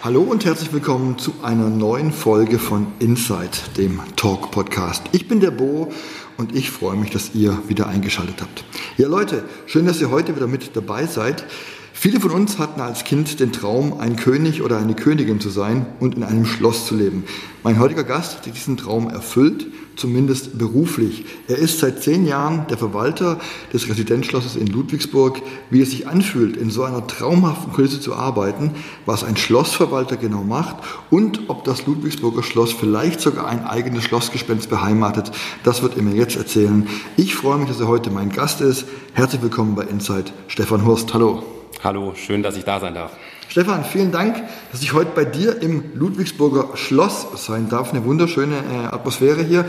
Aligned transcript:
Hallo 0.00 0.22
und 0.22 0.44
herzlich 0.44 0.72
willkommen 0.72 1.18
zu 1.18 1.34
einer 1.42 1.68
neuen 1.68 2.12
Folge 2.12 2.60
von 2.60 2.86
Inside, 3.00 3.50
dem 3.76 4.00
Talk 4.14 4.52
Podcast. 4.52 5.02
Ich 5.10 5.26
bin 5.26 5.40
der 5.40 5.50
Bo 5.50 5.92
und 6.36 6.54
ich 6.54 6.70
freue 6.70 6.96
mich, 6.96 7.10
dass 7.10 7.34
ihr 7.34 7.60
wieder 7.66 7.88
eingeschaltet 7.88 8.40
habt. 8.40 8.64
Ja 8.96 9.08
Leute, 9.08 9.42
schön, 9.66 9.86
dass 9.86 10.00
ihr 10.00 10.12
heute 10.12 10.36
wieder 10.36 10.46
mit 10.46 10.76
dabei 10.76 11.06
seid. 11.06 11.44
Viele 11.92 12.20
von 12.20 12.30
uns 12.30 12.60
hatten 12.60 12.80
als 12.80 13.02
Kind 13.02 13.40
den 13.40 13.50
Traum, 13.50 13.98
ein 13.98 14.14
König 14.14 14.62
oder 14.62 14.78
eine 14.78 14.94
Königin 14.94 15.40
zu 15.40 15.48
sein 15.48 15.84
und 15.98 16.14
in 16.14 16.22
einem 16.22 16.46
Schloss 16.46 16.86
zu 16.86 16.94
leben. 16.94 17.24
Mein 17.64 17.80
heutiger 17.80 18.04
Gast 18.04 18.36
hat 18.36 18.46
diesen 18.46 18.76
Traum 18.76 19.10
erfüllt, 19.10 19.66
zumindest 19.98 20.58
beruflich. 20.58 21.24
Er 21.48 21.58
ist 21.58 21.80
seit 21.80 22.02
zehn 22.02 22.26
Jahren 22.26 22.66
der 22.68 22.78
Verwalter 22.78 23.38
des 23.72 23.88
Residenzschlosses 23.88 24.56
in 24.56 24.66
Ludwigsburg. 24.66 25.42
Wie 25.70 25.82
es 25.82 25.90
sich 25.90 26.06
anfühlt, 26.06 26.56
in 26.56 26.70
so 26.70 26.84
einer 26.84 27.06
traumhaften 27.06 27.72
Kulisse 27.72 28.00
zu 28.00 28.14
arbeiten, 28.14 28.74
was 29.06 29.24
ein 29.24 29.36
Schlossverwalter 29.36 30.16
genau 30.16 30.42
macht 30.42 30.76
und 31.10 31.48
ob 31.48 31.64
das 31.64 31.86
Ludwigsburger 31.86 32.42
Schloss 32.42 32.72
vielleicht 32.72 33.20
sogar 33.20 33.46
ein 33.46 33.64
eigenes 33.64 34.04
Schlossgespenst 34.04 34.70
beheimatet, 34.70 35.32
das 35.64 35.82
wird 35.82 35.96
er 35.96 36.02
mir 36.02 36.14
jetzt 36.14 36.36
erzählen. 36.36 36.88
Ich 37.16 37.34
freue 37.34 37.58
mich, 37.58 37.68
dass 37.68 37.80
er 37.80 37.88
heute 37.88 38.10
mein 38.10 38.30
Gast 38.30 38.60
ist. 38.60 38.86
Herzlich 39.12 39.42
willkommen 39.42 39.74
bei 39.74 39.84
Inside, 39.84 40.30
Stefan 40.46 40.84
Hurst. 40.84 41.12
Hallo. 41.12 41.42
Hallo, 41.82 42.14
schön, 42.14 42.42
dass 42.42 42.56
ich 42.56 42.64
da 42.64 42.80
sein 42.80 42.94
darf. 42.94 43.12
Stefan, 43.48 43.82
vielen 43.82 44.12
Dank, 44.12 44.42
dass 44.72 44.82
ich 44.82 44.92
heute 44.92 45.12
bei 45.14 45.24
dir 45.24 45.62
im 45.62 45.82
Ludwigsburger 45.94 46.76
Schloss 46.76 47.26
sein 47.36 47.70
darf. 47.70 47.92
Eine 47.92 48.04
wunderschöne 48.04 48.56
äh, 48.56 48.94
Atmosphäre 48.94 49.42
hier. 49.42 49.64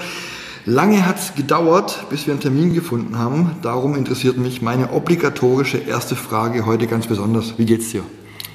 Lange 0.66 1.06
hat 1.06 1.18
es 1.18 1.34
gedauert, 1.34 2.06
bis 2.10 2.28
wir 2.28 2.34
einen 2.34 2.42
Termin 2.42 2.74
gefunden 2.74 3.18
haben. 3.18 3.56
Darum 3.62 3.96
interessiert 3.96 4.38
mich 4.38 4.62
meine 4.62 4.92
obligatorische 4.92 5.78
erste 5.78 6.18
Frage 6.18 6.66
heute 6.66 6.88
ganz 6.88 7.08
besonders. 7.08 7.58
Wie 7.58 7.66
geht's 7.66 7.92
dir? 7.92 8.04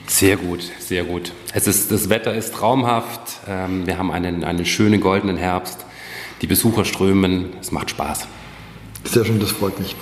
Sehr 0.06 0.36
gut, 0.36 0.70
sehr 0.78 1.04
gut. 1.04 1.32
Es 1.54 1.66
ist, 1.66 1.90
das 1.90 2.10
Wetter 2.10 2.34
ist 2.34 2.52
traumhaft. 2.52 3.40
Ähm, 3.48 3.86
wir 3.86 3.96
haben 3.96 4.10
einen, 4.10 4.44
einen 4.44 4.66
schönen 4.66 5.00
goldenen 5.00 5.38
Herbst. 5.38 5.86
Die 6.42 6.46
Besucher 6.46 6.84
strömen. 6.84 7.54
Es 7.62 7.72
macht 7.72 7.88
Spaß. 7.88 8.26
Sehr 9.04 9.24
schön, 9.24 9.40
das 9.40 9.52
freut 9.52 9.78
mich. 9.78 9.96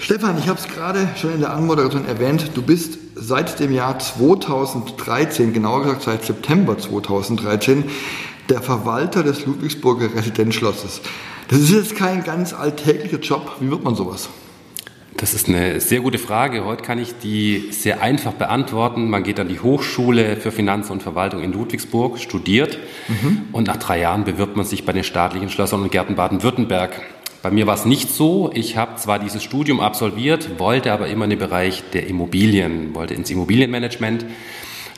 Stefan, 0.00 0.36
ich 0.38 0.48
habe 0.48 0.58
es 0.58 0.66
gerade 0.66 1.08
schon 1.16 1.32
in 1.32 1.40
der 1.40 1.52
Anmoderation 1.52 2.04
erwähnt, 2.04 2.50
du 2.54 2.62
bist 2.62 2.98
seit 3.20 3.60
dem 3.60 3.72
Jahr 3.72 3.98
2013, 3.98 5.52
genauer 5.52 5.82
gesagt 5.82 6.02
seit 6.02 6.24
September 6.24 6.78
2013, 6.78 7.84
der 8.48 8.62
Verwalter 8.62 9.22
des 9.22 9.46
Ludwigsburger 9.46 10.14
Residenzschlosses. 10.14 11.02
Das 11.48 11.58
ist 11.58 11.70
jetzt 11.70 11.96
kein 11.96 12.24
ganz 12.24 12.52
alltäglicher 12.52 13.18
Job. 13.18 13.56
Wie 13.60 13.70
wird 13.70 13.84
man 13.84 13.94
sowas? 13.94 14.28
Das 15.16 15.34
ist 15.34 15.48
eine 15.48 15.80
sehr 15.80 16.00
gute 16.00 16.18
Frage. 16.18 16.64
Heute 16.64 16.82
kann 16.82 16.98
ich 16.98 17.18
die 17.22 17.68
sehr 17.72 18.00
einfach 18.00 18.32
beantworten. 18.32 19.10
Man 19.10 19.22
geht 19.22 19.38
an 19.38 19.48
die 19.48 19.60
Hochschule 19.60 20.36
für 20.36 20.50
Finanzen 20.50 20.92
und 20.92 21.02
Verwaltung 21.02 21.42
in 21.42 21.52
Ludwigsburg, 21.52 22.18
studiert 22.18 22.78
mhm. 23.08 23.42
und 23.52 23.66
nach 23.66 23.76
drei 23.76 24.00
Jahren 24.00 24.24
bewirbt 24.24 24.56
man 24.56 24.64
sich 24.64 24.86
bei 24.86 24.92
den 24.92 25.04
staatlichen 25.04 25.50
Schlössern 25.50 25.82
und 25.82 25.92
Gärten 25.92 26.14
Baden-Württemberg. 26.14 27.02
Bei 27.42 27.50
mir 27.50 27.66
war 27.66 27.74
es 27.74 27.86
nicht 27.86 28.10
so. 28.10 28.50
Ich 28.52 28.76
habe 28.76 28.96
zwar 28.96 29.18
dieses 29.18 29.42
Studium 29.42 29.80
absolviert, 29.80 30.58
wollte 30.58 30.92
aber 30.92 31.08
immer 31.08 31.24
in 31.24 31.30
den 31.30 31.38
Bereich 31.38 31.82
der 31.94 32.06
Immobilien, 32.06 32.94
wollte 32.94 33.14
ins 33.14 33.30
Immobilienmanagement, 33.30 34.26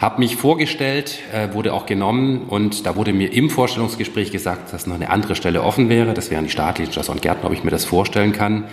habe 0.01 0.19
mich 0.19 0.35
vorgestellt, 0.35 1.21
äh, 1.33 1.55
wurde 1.55 1.73
auch 1.73 1.87
genommen 1.87 2.47
und 2.49 2.85
da 2.85 2.97
wurde 2.97 3.13
mir 3.13 3.33
im 3.33 3.49
Vorstellungsgespräch 3.49 4.33
gesagt, 4.33 4.73
dass 4.73 4.89
noch 4.89 4.97
eine 4.97 5.11
andere 5.11 5.37
Stelle 5.37 5.63
offen 5.63 5.89
wäre. 5.89 6.15
Das 6.15 6.33
wären 6.33 6.45
die 6.45 6.51
staatlichen 6.51 6.93
Schlösser 6.93 7.13
und 7.13 7.23
Gärten, 7.23 7.47
ob 7.47 7.53
ich 7.53 7.63
mir 7.63 7.71
das 7.71 7.85
vorstellen 7.85 8.33
kann. 8.33 8.65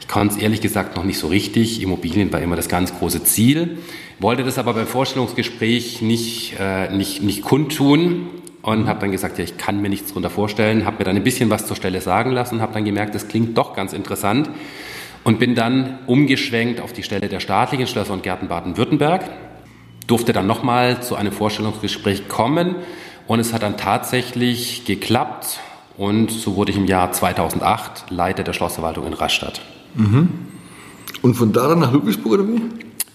Ich 0.00 0.06
konnte 0.06 0.36
es 0.36 0.40
ehrlich 0.40 0.60
gesagt 0.60 0.94
noch 0.94 1.02
nicht 1.02 1.18
so 1.18 1.26
richtig. 1.26 1.82
Immobilien 1.82 2.32
war 2.32 2.40
immer 2.40 2.54
das 2.54 2.68
ganz 2.68 2.96
große 2.96 3.24
Ziel, 3.24 3.78
wollte 4.20 4.44
das 4.44 4.58
aber 4.58 4.74
beim 4.74 4.86
Vorstellungsgespräch 4.86 6.02
nicht, 6.02 6.54
äh, 6.60 6.88
nicht, 6.94 7.24
nicht 7.24 7.42
kundtun 7.42 8.28
und 8.72 8.86
habe 8.86 9.00
dann 9.00 9.12
gesagt, 9.12 9.38
ja, 9.38 9.44
ich 9.44 9.56
kann 9.56 9.80
mir 9.80 9.88
nichts 9.88 10.08
darunter 10.08 10.28
vorstellen, 10.28 10.84
habe 10.84 10.98
mir 10.98 11.04
dann 11.04 11.16
ein 11.16 11.24
bisschen 11.24 11.48
was 11.48 11.66
zur 11.66 11.74
Stelle 11.74 12.02
sagen 12.02 12.32
lassen, 12.32 12.60
habe 12.60 12.74
dann 12.74 12.84
gemerkt, 12.84 13.14
das 13.14 13.26
klingt 13.26 13.56
doch 13.56 13.74
ganz 13.74 13.94
interessant 13.94 14.50
und 15.24 15.38
bin 15.38 15.54
dann 15.54 16.00
umgeschwenkt 16.06 16.80
auf 16.82 16.92
die 16.92 17.02
Stelle 17.02 17.28
der 17.28 17.40
staatlichen 17.40 17.86
Schlösser 17.86 18.12
und 18.12 18.22
Gärten 18.22 18.48
Baden-Württemberg, 18.48 19.24
durfte 20.06 20.34
dann 20.34 20.46
nochmal 20.46 21.02
zu 21.02 21.16
einem 21.16 21.32
Vorstellungsgespräch 21.32 22.28
kommen 22.28 22.74
und 23.26 23.40
es 23.40 23.54
hat 23.54 23.62
dann 23.62 23.78
tatsächlich 23.78 24.84
geklappt 24.84 25.60
und 25.96 26.30
so 26.30 26.54
wurde 26.54 26.70
ich 26.70 26.76
im 26.76 26.86
Jahr 26.86 27.10
2008 27.10 28.10
Leiter 28.10 28.42
der 28.42 28.52
Schlossverwaltung 28.52 29.06
in 29.06 29.14
Rastatt. 29.14 29.62
Mhm. 29.94 30.28
Und 31.22 31.34
von 31.34 31.54
da 31.54 31.68
dann 31.68 31.78
nach 31.78 31.92
Ludwigsburg 31.92 32.34
oder 32.34 32.48
wie? 32.48 32.60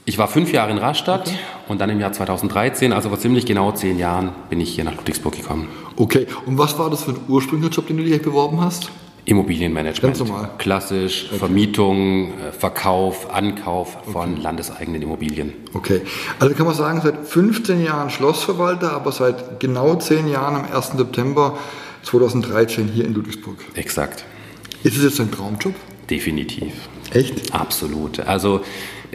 Ich 0.06 0.18
war 0.18 0.28
fünf 0.28 0.52
Jahre 0.52 0.72
in 0.72 0.80
Rastatt 0.80 1.28
okay. 1.28 1.38
und 1.69 1.80
dann 1.80 1.90
im 1.90 2.00
Jahr 2.02 2.12
2013, 2.12 2.91
also 2.91 3.08
vor 3.08 3.19
ziemlich 3.19 3.46
genau 3.46 3.72
zehn 3.72 3.97
Jahren, 3.97 4.34
bin 4.50 4.59
ich 4.59 4.75
hier 4.75 4.84
nach 4.84 4.96
Ludwigsburg 4.96 5.34
gekommen. 5.34 5.69
Okay, 5.96 6.28
und 6.46 6.58
was 6.58 6.78
war 6.78 6.90
das 6.90 7.03
für 7.03 7.12
ein 7.12 7.22
ursprünglicher 7.30 7.74
Job, 7.74 7.88
den 7.88 7.97
du 7.97 8.03
dir 8.03 8.22
beworben 8.22 8.59
hast? 8.59 8.90
Immobilienmanagement. 9.24 10.18
Ganz 10.18 10.19
normal. 10.19 10.50
Klassisch, 10.58 11.28
okay. 11.30 11.40
Vermietung, 11.40 12.34
äh, 12.38 12.52
Verkauf, 12.52 13.34
Ankauf 13.34 13.97
von 14.12 14.34
okay. 14.34 14.41
landeseigenen 14.41 15.02
Immobilien. 15.02 15.53
Okay, 15.74 16.02
also 16.38 16.53
kann 16.53 16.66
man 16.66 16.75
sagen, 16.75 17.00
seit 17.02 17.25
15 17.25 17.81
Jahren 17.81 18.09
Schlossverwalter, 18.09 18.91
aber 18.91 19.14
seit 19.14 19.62
genau 19.62 19.96
zehn 19.96 20.28
Jahren 20.28 20.56
am 20.58 20.66
1. 20.66 20.97
September 20.97 21.58
2013 22.03 22.90
hier 22.90 23.06
in 23.06 23.14
Ludwigsburg. 23.14 23.56
Exakt. 23.75 24.25
Ist 24.84 24.97
es 24.97 25.03
jetzt 25.03 25.22
ein 25.22 25.31
Traumjob? 25.31 25.75
Definitiv. 26.09 26.74
Echt? 27.14 27.53
Absolut. 27.53 28.20
Also 28.20 28.59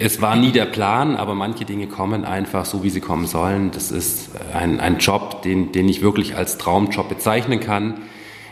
es 0.01 0.23
war 0.23 0.37
nie 0.37 0.53
der 0.53 0.67
Plan, 0.67 1.17
aber 1.17 1.35
manche 1.35 1.65
Dinge 1.65 1.89
kommen 1.89 2.25
einfach 2.25 2.65
so, 2.65 2.85
wie 2.85 2.91
sie 2.91 3.01
kommen 3.01 3.27
sollen. 3.27 3.71
Das 3.73 3.91
ist 3.91 4.31
ein, 4.55 4.79
ein 4.81 4.99
Job, 4.99 5.43
den, 5.43 5.73
den 5.73 5.89
ich 5.89 6.03
wirklich 6.03 6.37
als 6.37 6.57
Traumjob 6.57 7.09
bezeichnen 7.09 7.59
kann. 7.59 7.95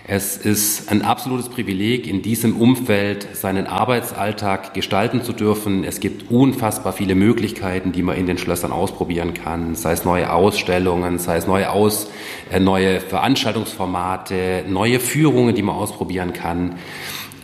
Es 0.08 0.36
ist 0.36 0.88
ein 0.90 1.02
absolutes 1.02 1.48
Privileg, 1.48 2.06
in 2.06 2.22
diesem 2.22 2.56
Umfeld 2.56 3.26
seinen 3.34 3.66
Arbeitsalltag 3.66 4.72
gestalten 4.72 5.22
zu 5.22 5.32
dürfen. 5.32 5.82
Es 5.82 5.98
gibt 5.98 6.30
unfassbar 6.30 6.92
viele 6.92 7.14
Möglichkeiten, 7.14 7.90
die 7.92 8.02
man 8.02 8.16
in 8.16 8.26
den 8.26 8.38
Schlössern 8.38 8.70
ausprobieren 8.70 9.34
kann, 9.34 9.74
sei 9.74 9.92
es 9.92 10.04
neue 10.04 10.32
Ausstellungen, 10.32 11.18
sei 11.18 11.36
es 11.36 11.46
neue, 11.46 11.70
Aus, 11.70 12.08
äh, 12.50 12.60
neue 12.60 13.00
Veranstaltungsformate, 13.00 14.64
neue 14.68 15.00
Führungen, 15.00 15.54
die 15.54 15.62
man 15.62 15.74
ausprobieren 15.74 16.32
kann. 16.32 16.76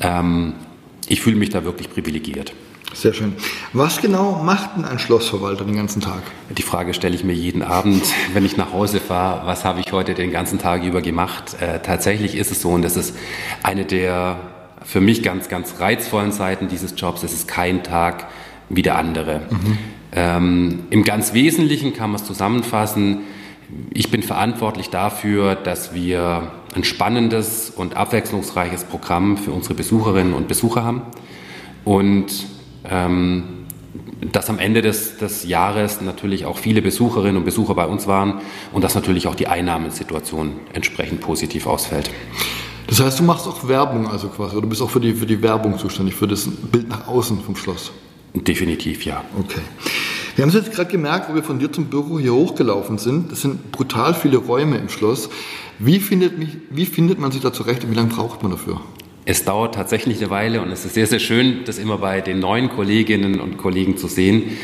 Ähm, 0.00 0.54
ich 1.08 1.20
fühle 1.20 1.36
mich 1.36 1.50
da 1.50 1.64
wirklich 1.64 1.90
privilegiert. 1.90 2.52
Sehr 2.94 3.14
schön. 3.14 3.34
Was 3.72 4.00
genau 4.00 4.42
macht 4.44 4.76
denn 4.76 4.84
ein 4.84 4.98
Schlossverwalter 4.98 5.64
den 5.64 5.76
ganzen 5.76 6.00
Tag? 6.00 6.22
Die 6.50 6.62
Frage 6.62 6.94
stelle 6.94 7.14
ich 7.14 7.24
mir 7.24 7.32
jeden 7.32 7.62
Abend, 7.62 8.04
wenn 8.34 8.44
ich 8.44 8.56
nach 8.56 8.72
Hause 8.72 9.00
fahre. 9.00 9.46
Was 9.46 9.64
habe 9.64 9.80
ich 9.80 9.92
heute 9.92 10.14
den 10.14 10.30
ganzen 10.30 10.58
Tag 10.58 10.84
über 10.84 11.00
gemacht? 11.00 11.56
Äh, 11.60 11.80
tatsächlich 11.80 12.36
ist 12.36 12.50
es 12.50 12.60
so, 12.60 12.70
und 12.70 12.82
das 12.82 12.96
ist 12.96 13.16
eine 13.62 13.84
der 13.84 14.38
für 14.84 15.00
mich 15.00 15.22
ganz, 15.22 15.48
ganz 15.48 15.76
reizvollen 15.78 16.32
Seiten 16.32 16.68
dieses 16.68 16.94
Jobs. 16.96 17.22
Es 17.22 17.32
ist 17.32 17.48
kein 17.48 17.82
Tag 17.82 18.26
wie 18.68 18.82
der 18.82 18.96
andere. 18.96 19.42
Mhm. 19.50 19.78
Ähm, 20.12 20.80
Im 20.90 21.04
ganz 21.04 21.32
Wesentlichen 21.34 21.94
kann 21.94 22.10
man 22.10 22.20
es 22.20 22.26
zusammenfassen. 22.26 23.20
Ich 23.94 24.10
bin 24.10 24.22
verantwortlich 24.22 24.90
dafür, 24.90 25.54
dass 25.54 25.94
wir 25.94 26.52
ein 26.74 26.84
spannendes 26.84 27.70
und 27.70 27.96
abwechslungsreiches 27.96 28.84
Programm 28.84 29.38
für 29.38 29.52
unsere 29.52 29.74
Besucherinnen 29.74 30.34
und 30.34 30.48
Besucher 30.48 30.84
haben. 30.84 31.02
Und 31.84 32.51
ähm, 32.88 33.44
dass 34.32 34.48
am 34.48 34.58
Ende 34.58 34.82
des, 34.82 35.18
des 35.18 35.44
Jahres 35.44 36.00
natürlich 36.00 36.46
auch 36.46 36.58
viele 36.58 36.80
Besucherinnen 36.82 37.36
und 37.36 37.44
Besucher 37.44 37.74
bei 37.74 37.86
uns 37.86 38.06
waren 38.06 38.40
und 38.72 38.82
dass 38.84 38.94
natürlich 38.94 39.26
auch 39.26 39.34
die 39.34 39.48
Einnahmensituation 39.48 40.52
entsprechend 40.72 41.20
positiv 41.20 41.66
ausfällt. 41.66 42.10
Das 42.86 43.00
heißt, 43.00 43.20
du 43.20 43.24
machst 43.24 43.46
auch 43.46 43.68
Werbung, 43.68 44.08
also 44.08 44.28
quasi, 44.28 44.52
oder 44.52 44.62
du 44.62 44.68
bist 44.68 44.82
auch 44.82 44.90
für 44.90 45.00
die, 45.00 45.14
für 45.14 45.26
die 45.26 45.42
Werbung 45.42 45.78
zuständig, 45.78 46.14
für 46.14 46.28
das 46.28 46.48
Bild 46.48 46.88
nach 46.88 47.08
außen 47.08 47.40
vom 47.40 47.56
Schloss? 47.56 47.92
Definitiv, 48.34 49.04
ja. 49.04 49.24
Okay. 49.38 49.60
Wir 50.34 50.42
haben 50.42 50.48
es 50.48 50.54
jetzt 50.54 50.72
gerade 50.72 50.90
gemerkt, 50.90 51.30
wo 51.30 51.34
wir 51.34 51.42
von 51.42 51.58
dir 51.58 51.70
zum 51.70 51.86
Büro 51.86 52.18
hier 52.18 52.32
hochgelaufen 52.32 52.96
sind. 52.96 53.30
Das 53.30 53.42
sind 53.42 53.70
brutal 53.72 54.14
viele 54.14 54.38
Räume 54.38 54.78
im 54.78 54.88
Schloss. 54.88 55.28
Wie 55.78 56.00
findet, 56.00 56.38
mich, 56.38 56.56
wie 56.70 56.86
findet 56.86 57.18
man 57.18 57.32
sich 57.32 57.42
da 57.42 57.52
zurecht 57.52 57.84
und 57.84 57.90
wie 57.90 57.94
lange 57.94 58.08
braucht 58.08 58.42
man 58.42 58.52
dafür? 58.52 58.80
Es 59.24 59.44
dauert 59.44 59.76
tatsächlich 59.76 60.18
eine 60.18 60.30
Weile 60.30 60.62
und 60.62 60.70
es 60.72 60.84
ist 60.84 60.94
sehr, 60.94 61.06
sehr 61.06 61.20
schön, 61.20 61.60
das 61.64 61.78
immer 61.78 61.98
bei 61.98 62.20
den 62.20 62.40
neuen 62.40 62.68
Kolleginnen 62.68 63.40
und 63.40 63.56
Kollegen 63.56 63.96
zu 63.96 64.08
sehen. 64.08 64.58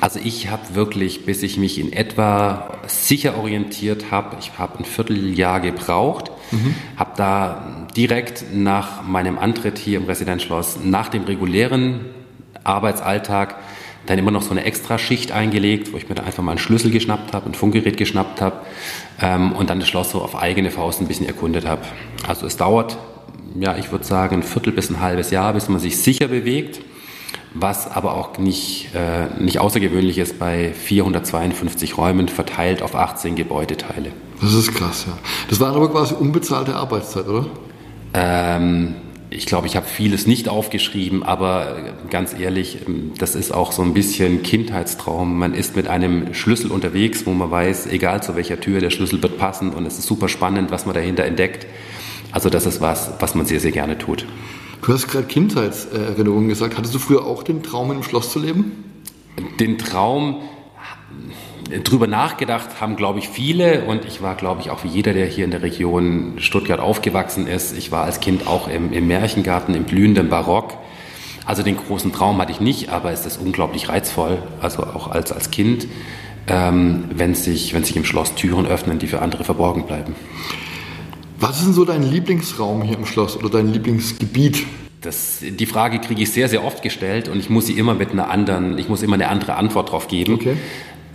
Also 0.00 0.20
ich 0.22 0.48
habe 0.48 0.74
wirklich, 0.74 1.24
bis 1.24 1.42
ich 1.42 1.56
mich 1.56 1.80
in 1.80 1.92
etwa 1.92 2.78
sicher 2.86 3.36
orientiert 3.38 4.10
habe, 4.10 4.36
ich 4.38 4.58
habe 4.58 4.78
ein 4.78 4.84
Vierteljahr 4.84 5.60
gebraucht, 5.60 6.30
mhm. 6.52 6.74
habe 6.96 7.12
da 7.16 7.86
direkt 7.96 8.44
nach 8.54 9.02
meinem 9.02 9.38
Antritt 9.38 9.78
hier 9.78 9.98
im 9.98 10.04
Residenzschloss, 10.04 10.78
nach 10.84 11.08
dem 11.08 11.24
regulären 11.24 12.00
Arbeitsalltag, 12.62 13.56
dann 14.04 14.18
immer 14.18 14.30
noch 14.30 14.42
so 14.42 14.50
eine 14.50 14.64
Extraschicht 14.64 15.32
eingelegt, 15.32 15.92
wo 15.92 15.96
ich 15.96 16.08
mir 16.08 16.14
dann 16.14 16.26
einfach 16.26 16.44
mal 16.44 16.52
einen 16.52 16.60
Schlüssel 16.60 16.92
geschnappt 16.92 17.32
habe, 17.34 17.46
ein 17.46 17.54
Funkgerät 17.54 17.96
geschnappt 17.96 18.40
habe 18.40 18.60
ähm, 19.20 19.52
und 19.52 19.70
dann 19.70 19.80
das 19.80 19.88
Schloss 19.88 20.10
so 20.10 20.20
auf 20.20 20.36
eigene 20.36 20.70
Faust 20.70 21.00
ein 21.00 21.08
bisschen 21.08 21.26
erkundet 21.26 21.66
habe. 21.66 21.82
Also 22.28 22.46
es 22.46 22.56
dauert, 22.56 22.98
ja, 23.58 23.76
ich 23.76 23.92
würde 23.92 24.04
sagen, 24.04 24.36
ein 24.36 24.42
Viertel 24.42 24.72
bis 24.72 24.90
ein 24.90 25.00
halbes 25.00 25.30
Jahr, 25.30 25.52
bis 25.52 25.68
man 25.68 25.80
sich 25.80 25.98
sicher 25.98 26.28
bewegt, 26.28 26.80
was 27.54 27.90
aber 27.90 28.14
auch 28.14 28.38
nicht, 28.38 28.94
äh, 28.94 29.42
nicht 29.42 29.58
außergewöhnlich 29.58 30.18
ist 30.18 30.38
bei 30.38 30.72
452 30.72 31.96
Räumen 31.96 32.28
verteilt 32.28 32.82
auf 32.82 32.94
18 32.94 33.34
Gebäudeteile. 33.34 34.12
Das 34.40 34.52
ist 34.52 34.74
krass, 34.74 35.06
ja. 35.06 35.16
Das 35.48 35.60
war 35.60 35.74
aber 35.74 35.90
quasi 35.90 36.14
unbezahlte 36.14 36.74
Arbeitszeit, 36.76 37.26
oder? 37.26 37.46
Ähm, 38.12 38.96
ich 39.30 39.46
glaube, 39.46 39.66
ich 39.66 39.76
habe 39.76 39.86
vieles 39.86 40.26
nicht 40.26 40.48
aufgeschrieben, 40.48 41.22
aber 41.22 41.76
ganz 42.10 42.38
ehrlich, 42.38 42.78
das 43.18 43.34
ist 43.34 43.52
auch 43.52 43.72
so 43.72 43.82
ein 43.82 43.92
bisschen 43.92 44.42
Kindheitstraum. 44.42 45.38
Man 45.38 45.52
ist 45.52 45.74
mit 45.74 45.88
einem 45.88 46.32
Schlüssel 46.32 46.70
unterwegs, 46.70 47.26
wo 47.26 47.32
man 47.32 47.50
weiß, 47.50 47.86
egal 47.88 48.22
zu 48.22 48.36
welcher 48.36 48.60
Tür, 48.60 48.80
der 48.80 48.90
Schlüssel 48.90 49.22
wird 49.22 49.36
passen 49.36 49.70
und 49.70 49.84
es 49.84 49.98
ist 49.98 50.06
super 50.06 50.28
spannend, 50.28 50.70
was 50.70 50.86
man 50.86 50.94
dahinter 50.94 51.24
entdeckt. 51.24 51.66
Also 52.36 52.50
das 52.50 52.66
ist 52.66 52.82
was, 52.82 53.12
was 53.18 53.34
man 53.34 53.46
sehr, 53.46 53.60
sehr 53.60 53.72
gerne 53.72 53.96
tut. 53.96 54.26
Du 54.82 54.92
hast 54.92 55.08
gerade 55.08 55.26
Kindheitserinnerungen 55.26 56.50
gesagt. 56.50 56.76
Hattest 56.76 56.94
du 56.94 56.98
früher 56.98 57.24
auch 57.24 57.42
den 57.42 57.62
Traum, 57.62 57.90
im 57.90 58.02
Schloss 58.02 58.30
zu 58.30 58.38
leben? 58.38 58.84
Den 59.58 59.78
Traum, 59.78 60.42
drüber 61.82 62.06
nachgedacht 62.06 62.78
haben, 62.78 62.96
glaube 62.96 63.20
ich, 63.20 63.30
viele. 63.30 63.86
Und 63.86 64.04
ich 64.04 64.20
war, 64.20 64.34
glaube 64.34 64.60
ich, 64.60 64.68
auch 64.68 64.84
wie 64.84 64.88
jeder, 64.88 65.14
der 65.14 65.24
hier 65.24 65.46
in 65.46 65.50
der 65.50 65.62
Region 65.62 66.34
Stuttgart 66.36 66.78
aufgewachsen 66.78 67.46
ist. 67.46 67.74
Ich 67.74 67.90
war 67.90 68.04
als 68.04 68.20
Kind 68.20 68.46
auch 68.46 68.68
im, 68.68 68.92
im 68.92 69.06
Märchengarten, 69.06 69.74
im 69.74 69.84
blühenden 69.84 70.28
Barock. 70.28 70.74
Also 71.46 71.62
den 71.62 71.78
großen 71.78 72.12
Traum 72.12 72.36
hatte 72.36 72.52
ich 72.52 72.60
nicht, 72.60 72.90
aber 72.90 73.12
es 73.12 73.24
ist 73.24 73.40
unglaublich 73.40 73.88
reizvoll, 73.88 74.42
also 74.60 74.82
auch 74.82 75.10
als, 75.10 75.32
als 75.32 75.50
Kind, 75.50 75.86
ähm, 76.48 77.04
wenn, 77.14 77.34
sich, 77.34 77.72
wenn 77.72 77.82
sich 77.82 77.96
im 77.96 78.04
Schloss 78.04 78.34
Türen 78.34 78.66
öffnen, 78.66 78.98
die 78.98 79.06
für 79.06 79.22
andere 79.22 79.42
verborgen 79.42 79.86
bleiben. 79.86 80.14
Was 81.38 81.58
ist 81.58 81.66
denn 81.66 81.74
so 81.74 81.84
dein 81.84 82.02
Lieblingsraum 82.02 82.82
hier 82.82 82.96
im 82.96 83.06
Schloss 83.06 83.36
oder 83.36 83.50
dein 83.50 83.72
Lieblingsgebiet? 83.72 84.66
Das, 85.02 85.38
die 85.40 85.66
Frage 85.66 86.00
kriege 86.00 86.22
ich 86.22 86.32
sehr, 86.32 86.48
sehr 86.48 86.64
oft 86.64 86.82
gestellt 86.82 87.28
und 87.28 87.38
ich 87.38 87.50
muss 87.50 87.66
sie 87.66 87.78
immer 87.78 87.94
mit 87.94 88.10
einer 88.10 88.30
anderen, 88.30 88.78
ich 88.78 88.88
muss 88.88 89.02
immer 89.02 89.14
eine 89.14 89.28
andere 89.28 89.54
Antwort 89.54 89.92
drauf 89.92 90.08
geben. 90.08 90.34
Okay 90.34 90.56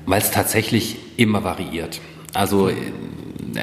weil 0.06 0.22
es 0.22 0.32
tatsächlich 0.32 0.98
immer 1.18 1.44
variiert. 1.44 2.02
Also 2.34 2.70
äh, 2.70 2.76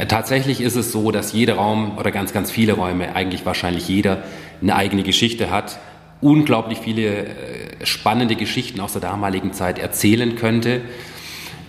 tatsächlich 0.07 0.61
ist 0.61 0.77
es 0.77 0.93
so, 0.93 1.11
dass 1.11 1.33
jeder 1.33 1.55
Raum 1.55 1.99
oder 1.99 2.11
ganz, 2.11 2.33
ganz 2.33 2.51
viele 2.51 2.75
Räume, 2.75 3.15
eigentlich 3.15 3.47
wahrscheinlich 3.47 3.89
jeder, 3.89 4.23
eine 4.61 4.77
eigene 4.77 5.03
Geschichte 5.03 5.51
hat, 5.51 5.79
unglaublich 6.21 6.79
viele 6.79 7.27
äh, 7.27 7.87
spannende 7.87 8.37
Geschichten 8.37 8.81
aus 8.81 8.93
der 8.93 9.03
damaligen 9.03 9.53
Zeit 9.53 9.79
erzählen 9.79 10.37
könnte. 10.37 10.83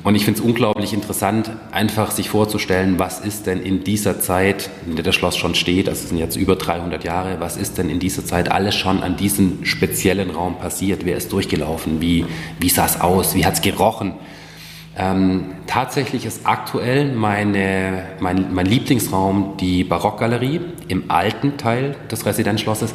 Und 0.03 0.15
ich 0.15 0.23
finde 0.23 0.39
es 0.39 0.45
unglaublich 0.45 0.93
interessant, 0.93 1.51
einfach 1.71 2.11
sich 2.11 2.29
vorzustellen, 2.29 2.99
was 2.99 3.19
ist 3.19 3.47
denn 3.47 3.61
in 3.61 3.83
dieser 3.83 4.21
Zeit, 4.21 4.69
in 4.87 4.95
der 4.95 5.03
das 5.03 5.15
Schloss 5.15 5.35
schon 5.35 5.55
steht, 5.55 5.87
das 5.87 6.07
sind 6.07 6.17
jetzt 6.17 6.37
über 6.37 6.55
300 6.55 7.03
Jahre, 7.03 7.41
was 7.41 7.57
ist 7.57 7.77
denn 7.77 7.89
in 7.89 7.99
dieser 7.99 8.23
Zeit 8.25 8.49
alles 8.49 8.75
schon 8.75 9.03
an 9.03 9.17
diesem 9.17 9.65
speziellen 9.65 10.29
Raum 10.29 10.57
passiert? 10.57 11.05
Wer 11.05 11.17
ist 11.17 11.33
durchgelaufen? 11.33 11.99
Wie, 11.99 12.25
wie 12.59 12.69
sah 12.69 12.85
es 12.85 13.01
aus? 13.01 13.35
Wie 13.35 13.45
hat 13.45 13.55
es 13.55 13.61
gerochen? 13.61 14.13
Ähm, 14.97 15.51
tatsächlich 15.67 16.25
ist 16.25 16.45
aktuell 16.45 17.13
meine, 17.13 18.03
mein, 18.19 18.53
mein 18.53 18.65
Lieblingsraum 18.65 19.55
die 19.57 19.83
Barockgalerie 19.83 20.61
im 20.87 21.11
alten 21.11 21.57
Teil 21.57 21.95
des 22.09 22.25
Residenzschlosses, 22.25 22.93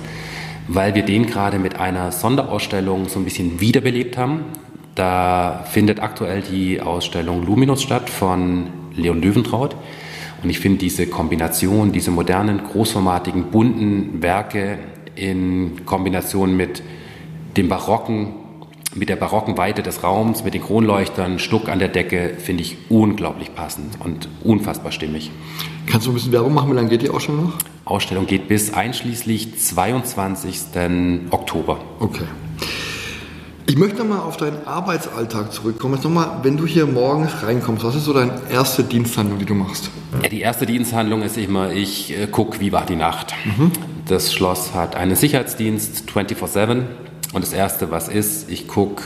weil 0.69 0.95
wir 0.95 1.03
den 1.03 1.27
gerade 1.27 1.59
mit 1.59 1.79
einer 1.79 2.13
Sonderausstellung 2.13 3.09
so 3.09 3.19
ein 3.19 3.25
bisschen 3.25 3.61
wiederbelebt 3.61 4.17
haben. 4.17 4.45
Da 4.95 5.65
findet 5.71 6.01
aktuell 6.01 6.43
die 6.43 6.81
Ausstellung 6.81 7.45
Luminus 7.45 7.83
statt 7.83 8.09
von 8.11 8.69
Leon 8.95 9.21
Löwentraut. 9.21 9.77
Und 10.43 10.51
ich 10.51 10.61
finde 10.61 10.79
diese 10.79 11.07
Kombination, 11.07 11.93
diese 11.93 12.11
modernen, 12.11 12.63
großformatigen, 12.65 13.45
bunten 13.51 14.23
Werke 14.23 14.79
in 15.17 15.85
Kombination 15.87 16.57
mit 16.57 16.83
dem 17.57 17.69
barocken 17.69 18.35
mit 18.95 19.09
der 19.09 19.17
barocken 19.17 19.59
Weite 19.59 19.83
des 19.83 20.03
Raums, 20.03 20.45
mit 20.45 20.55
den 20.55 20.63
Kronleuchtern, 20.63 21.39
Stuck 21.39 21.69
an 21.69 21.79
der 21.79 21.89
Decke, 21.89 22.35
finde 22.39 22.63
ich 22.63 22.77
unglaublich 22.89 23.55
passend 23.55 24.01
und 24.01 24.29
unfassbar 24.43 24.93
stimmig. 24.93 25.31
Kannst 25.87 26.07
du 26.07 26.13
ein 26.13 26.15
bisschen 26.15 26.33
Werbung 26.33 26.55
machen? 26.55 26.71
Wie 26.71 26.77
lange 26.77 26.89
geht 26.89 27.03
die 27.03 27.11
Ausstellung 27.11 27.45
noch? 27.45 27.55
Ausstellung 27.85 28.27
geht 28.27 28.49
bis 28.49 28.73
einschließlich 28.73 29.59
22. 29.59 30.61
Oktober. 31.31 31.81
Okay. 32.01 32.25
Ich 33.67 33.79
möchte 33.79 33.99
nochmal 33.99 34.21
auf 34.21 34.37
deinen 34.37 34.67
Arbeitsalltag 34.67 35.53
zurückkommen. 35.53 35.95
Jetzt 35.95 36.05
nochmal, 36.05 36.41
wenn 36.43 36.59
du 36.59 36.67
hier 36.67 36.87
morgens 36.87 37.43
reinkommst, 37.43 37.83
was 37.83 37.95
ist 37.95 38.05
so 38.05 38.13
deine 38.13 38.33
erste 38.51 38.85
Diensthandlung, 38.85 39.39
die 39.39 39.47
du 39.47 39.55
machst? 39.55 39.91
Ja, 40.23 40.29
die 40.29 40.43
erste 40.43 40.67
Diensthandlung 40.67 41.23
ist 41.23 41.39
immer, 41.39 41.73
ich 41.73 42.17
äh, 42.17 42.27
gucke, 42.27 42.61
wie 42.61 42.73
war 42.73 42.85
die 42.85 42.97
Nacht. 42.97 43.35
Mhm. 43.45 43.73
Das 44.07 44.35
Schloss 44.35 44.75
hat 44.75 44.97
einen 44.97 45.17
Sicherheitsdienst 45.17 46.05
24-7 46.11 46.83
und 47.33 47.43
das 47.43 47.55
Erste, 47.55 47.91
was 47.91 48.09
ist, 48.09 48.51
ich 48.51 48.69
gucke, 48.69 49.03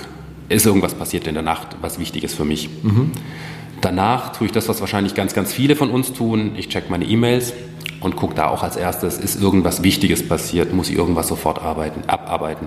ist 0.48 0.66
irgendwas 0.66 0.94
passiert 0.94 1.28
in 1.28 1.34
der 1.34 1.44
Nacht, 1.44 1.76
was 1.80 2.00
wichtig 2.00 2.24
ist 2.24 2.34
für 2.34 2.44
mich. 2.44 2.68
Mhm. 2.82 3.12
Danach 3.80 4.32
tue 4.32 4.48
ich 4.48 4.52
das, 4.52 4.68
was 4.68 4.80
wahrscheinlich 4.80 5.14
ganz, 5.14 5.34
ganz 5.34 5.52
viele 5.52 5.76
von 5.76 5.90
uns 5.90 6.12
tun. 6.12 6.52
Ich 6.56 6.68
check 6.68 6.90
meine 6.90 7.04
E-Mails 7.04 7.52
und 8.00 8.16
gucke 8.16 8.34
da 8.34 8.48
auch 8.48 8.64
als 8.64 8.76
erstes, 8.76 9.18
ist 9.18 9.40
irgendwas 9.40 9.84
Wichtiges 9.84 10.26
passiert, 10.26 10.72
muss 10.72 10.90
ich 10.90 10.96
irgendwas 10.96 11.28
sofort 11.28 11.62
arbeiten, 11.62 12.02
abarbeiten. 12.08 12.66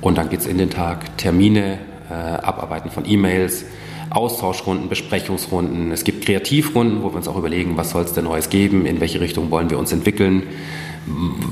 Und 0.00 0.18
dann 0.18 0.28
geht 0.28 0.40
es 0.40 0.46
in 0.46 0.58
den 0.58 0.70
Tag, 0.70 1.16
Termine, 1.18 1.78
äh, 2.10 2.14
Abarbeiten 2.14 2.90
von 2.90 3.04
E-Mails, 3.06 3.64
Austauschrunden, 4.10 4.88
Besprechungsrunden. 4.88 5.90
Es 5.90 6.04
gibt 6.04 6.24
Kreativrunden, 6.24 7.02
wo 7.02 7.10
wir 7.10 7.16
uns 7.16 7.28
auch 7.28 7.36
überlegen, 7.36 7.76
was 7.76 7.90
soll 7.90 8.02
es 8.02 8.12
denn 8.12 8.24
Neues 8.24 8.50
geben, 8.50 8.86
in 8.86 9.00
welche 9.00 9.20
Richtung 9.20 9.50
wollen 9.50 9.70
wir 9.70 9.78
uns 9.78 9.92
entwickeln 9.92 10.44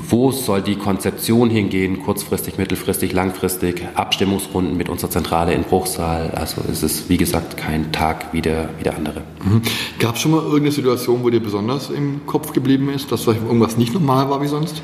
wo 0.09 0.31
soll 0.31 0.61
die 0.61 0.75
Konzeption 0.75 1.49
hingehen, 1.49 2.01
kurzfristig, 2.03 2.57
mittelfristig, 2.57 3.13
langfristig, 3.13 3.83
Abstimmungsrunden 3.95 4.75
mit 4.75 4.89
unserer 4.89 5.09
Zentrale 5.09 5.53
in 5.53 5.63
Bruchsal. 5.63 6.31
Also 6.31 6.61
es 6.69 6.83
ist, 6.83 7.09
wie 7.09 7.17
gesagt, 7.17 7.55
kein 7.55 7.91
Tag 7.93 8.33
wie 8.33 8.41
der, 8.41 8.69
wie 8.77 8.83
der 8.83 8.97
andere. 8.97 9.21
Mhm. 9.43 9.61
Gab 9.99 10.15
es 10.15 10.21
schon 10.21 10.31
mal 10.31 10.41
irgendeine 10.41 10.71
Situation, 10.71 11.23
wo 11.23 11.29
dir 11.29 11.39
besonders 11.39 11.89
im 11.89 12.25
Kopf 12.25 12.51
geblieben 12.51 12.89
ist, 12.89 13.11
dass 13.11 13.23
vielleicht 13.23 13.43
irgendwas 13.43 13.77
nicht 13.77 13.93
normal 13.93 14.29
war 14.29 14.41
wie 14.41 14.47
sonst? 14.47 14.81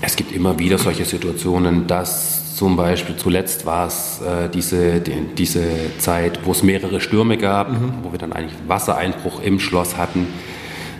Es 0.00 0.16
gibt 0.16 0.32
immer 0.32 0.58
wieder 0.58 0.78
solche 0.78 1.04
Situationen, 1.04 1.86
dass 1.86 2.37
zum 2.58 2.76
Beispiel 2.76 3.14
zuletzt 3.16 3.66
war 3.66 3.86
es 3.86 4.20
äh, 4.20 4.48
diese, 4.48 5.00
die, 5.00 5.34
diese 5.36 5.62
Zeit, 5.98 6.40
wo 6.44 6.50
es 6.50 6.64
mehrere 6.64 7.00
Stürme 7.00 7.38
gab, 7.38 7.70
mhm. 7.70 7.92
wo 8.02 8.10
wir 8.10 8.18
dann 8.18 8.32
eigentlich 8.32 8.56
Wassereinbruch 8.66 9.40
im 9.40 9.60
Schloss 9.60 9.96
hatten, 9.96 10.26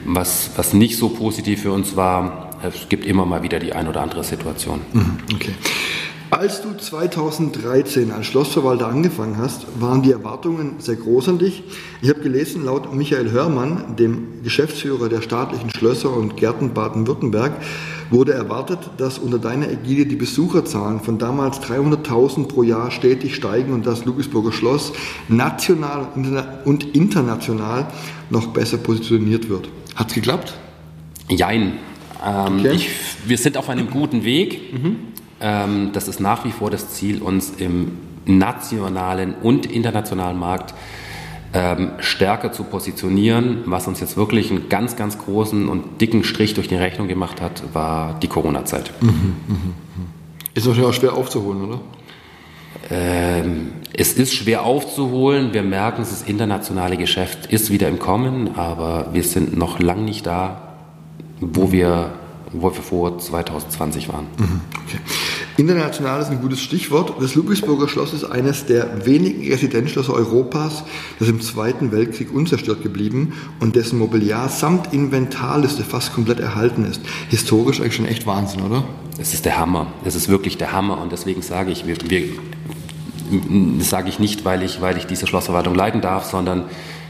was, 0.05 0.51
was 0.55 0.73
nicht 0.73 0.97
so 0.97 1.09
positiv 1.09 1.63
für 1.63 1.73
uns 1.73 1.97
war 1.97 2.49
es 2.63 2.89
gibt 2.89 3.07
immer 3.07 3.25
mal 3.25 3.43
wieder 3.43 3.59
die 3.59 3.73
ein 3.73 3.89
oder 3.89 4.01
andere 4.01 4.25
Situation. 4.25 4.81
Mhm, 4.93 5.19
okay. 5.35 5.55
Als 6.31 6.61
du 6.61 6.75
2013 6.77 8.13
als 8.13 8.27
Schlossverwalter 8.27 8.87
angefangen 8.87 9.39
hast, 9.39 9.67
waren 9.81 10.03
die 10.03 10.13
Erwartungen 10.13 10.75
sehr 10.79 10.97
groß 10.97 11.31
an 11.31 11.39
dich. 11.39 11.63
Ich 12.03 12.11
habe 12.11 12.21
gelesen, 12.21 12.67
laut 12.67 12.95
Michael 12.95 13.31
Hörmann, 13.31 13.97
dem 13.97 14.43
Geschäftsführer 14.43 15.09
der 15.09 15.23
staatlichen 15.23 15.71
Schlösser 15.71 16.15
und 16.15 16.37
Gärten 16.37 16.75
Baden-Württemberg, 16.75 17.53
wurde 18.11 18.35
erwartet, 18.35 18.79
dass 18.99 19.19
unter 19.19 19.39
deiner 19.39 19.71
Ägide 19.71 20.05
die 20.05 20.17
Besucherzahlen 20.17 21.01
von 21.01 21.19
damals 21.19 21.63
300.000 21.63 22.47
pro 22.47 22.63
Jahr 22.63 22.91
stetig 22.91 23.35
steigen 23.35 23.73
und 23.73 23.87
das 23.87 24.05
Ludwigsburger 24.05 24.53
Schloss 24.53 24.93
national 25.29 26.09
und 26.67 26.95
international 26.95 27.87
noch 28.29 28.49
besser 28.49 28.77
positioniert 28.77 29.49
wird. 29.49 29.71
Hat 29.95 30.09
es 30.09 30.15
geklappt? 30.15 30.53
Jein. 31.31 31.79
Ähm, 32.27 32.61
okay. 32.61 32.73
ich, 32.75 32.91
wir 33.25 33.39
sind 33.39 33.57
auf 33.57 33.71
einem 33.71 33.89
guten 33.89 34.25
Weg. 34.25 34.75
Mhm. 34.75 34.97
Ähm, 35.41 35.91
das 35.93 36.09
ist 36.09 36.21
nach 36.21 36.45
wie 36.45 36.51
vor 36.51 36.71
das 36.71 36.91
Ziel, 36.91 37.23
uns 37.23 37.51
im 37.51 37.99
nationalen 38.27 39.35
und 39.35 39.67
internationalen 39.67 40.39
Markt 40.39 40.75
ähm, 41.55 41.93
stärker 41.99 42.53
zu 42.53 42.65
positionieren. 42.65 43.63
Was 43.67 43.87
uns 43.87 44.01
jetzt 44.01 44.17
wirklich 44.17 44.51
einen 44.51 44.69
ganz, 44.69 44.97
ganz 44.97 45.19
großen 45.19 45.69
und 45.69 46.01
dicken 46.01 46.25
Strich 46.25 46.55
durch 46.55 46.69
die 46.69 46.77
Rechnung 46.77 47.09
gemacht 47.09 47.41
hat, 47.41 47.63
war 47.73 48.19
die 48.21 48.29
Corona-Zeit. 48.29 48.93
Mhm, 49.01 49.09
mh, 49.09 49.15
mh. 49.55 49.57
Ist 50.55 50.67
natürlich 50.67 50.89
auch 50.89 50.95
schwer 50.95 51.15
aufzuholen, 51.15 51.63
oder? 51.63 51.81
Ähm, 52.91 53.73
es 53.95 54.13
ist 54.15 54.35
schwer 54.35 54.65
aufzuholen. 54.65 55.53
Wir 55.53 55.63
merken, 55.63 56.03
das 56.03 56.23
internationale 56.23 56.97
Geschäft 56.97 57.47
ist 57.47 57.71
wieder 57.71 57.89
im 57.89 57.99
Kommen, 57.99 58.57
aber 58.57 59.09
wir 59.13 59.23
sind 59.23 59.57
noch 59.57 59.79
lang 59.79 60.05
nicht 60.05 60.27
da, 60.27 60.75
wo 61.41 61.73
wir 61.73 62.11
wo 62.53 62.73
wir 62.75 62.83
vor 62.83 63.19
2020 63.19 64.09
waren. 64.09 64.27
Mhm, 64.39 64.61
okay. 64.85 64.99
International 65.57 66.21
ist 66.21 66.31
ein 66.31 66.41
gutes 66.41 66.61
Stichwort. 66.61 67.15
Das 67.21 67.35
Ludwigsburger 67.35 67.89
Schloss 67.89 68.13
ist 68.13 68.25
eines 68.25 68.67
der 68.67 69.07
wenigen 69.07 69.51
Residenzschlösser 69.51 70.15
Europas, 70.15 70.85
das 71.19 71.29
im 71.29 71.41
Zweiten 71.41 71.91
Weltkrieg 71.91 72.33
unzerstört 72.33 72.83
geblieben 72.83 73.33
und 73.61 73.75
dessen 73.75 73.99
Mobiliar 73.99 74.49
samt 74.49 74.93
Inventarliste 74.93 75.83
fast 75.83 76.15
komplett 76.15 76.41
erhalten 76.41 76.85
ist. 76.85 77.01
Historisch 77.29 77.81
eigentlich 77.81 77.97
schon 77.97 78.07
echt 78.07 78.27
Wahnsinn, 78.27 78.63
oder? 78.63 78.85
Es 79.21 79.35
ist 79.35 79.45
der 79.45 79.59
Hammer. 79.59 79.89
Es 80.05 80.15
ist 80.15 80.29
wirklich 80.29 80.59
der 80.59 80.73
Hammer 80.73 81.01
und 81.01 81.11
deswegen 81.11 81.43
sage 81.43 81.73
ich, 81.73 81.87
wir, 81.87 81.97
wir 82.09 82.23
das 83.79 83.91
sage 83.91 84.09
ich 84.09 84.19
nicht, 84.19 84.45
weil 84.45 84.63
ich, 84.63 84.81
weil 84.81 84.97
ich 84.97 85.07
diese 85.07 85.27
Schlossverwaltung 85.27 85.75
leiten 85.75 86.01
darf, 86.01 86.25
sondern 86.25 86.65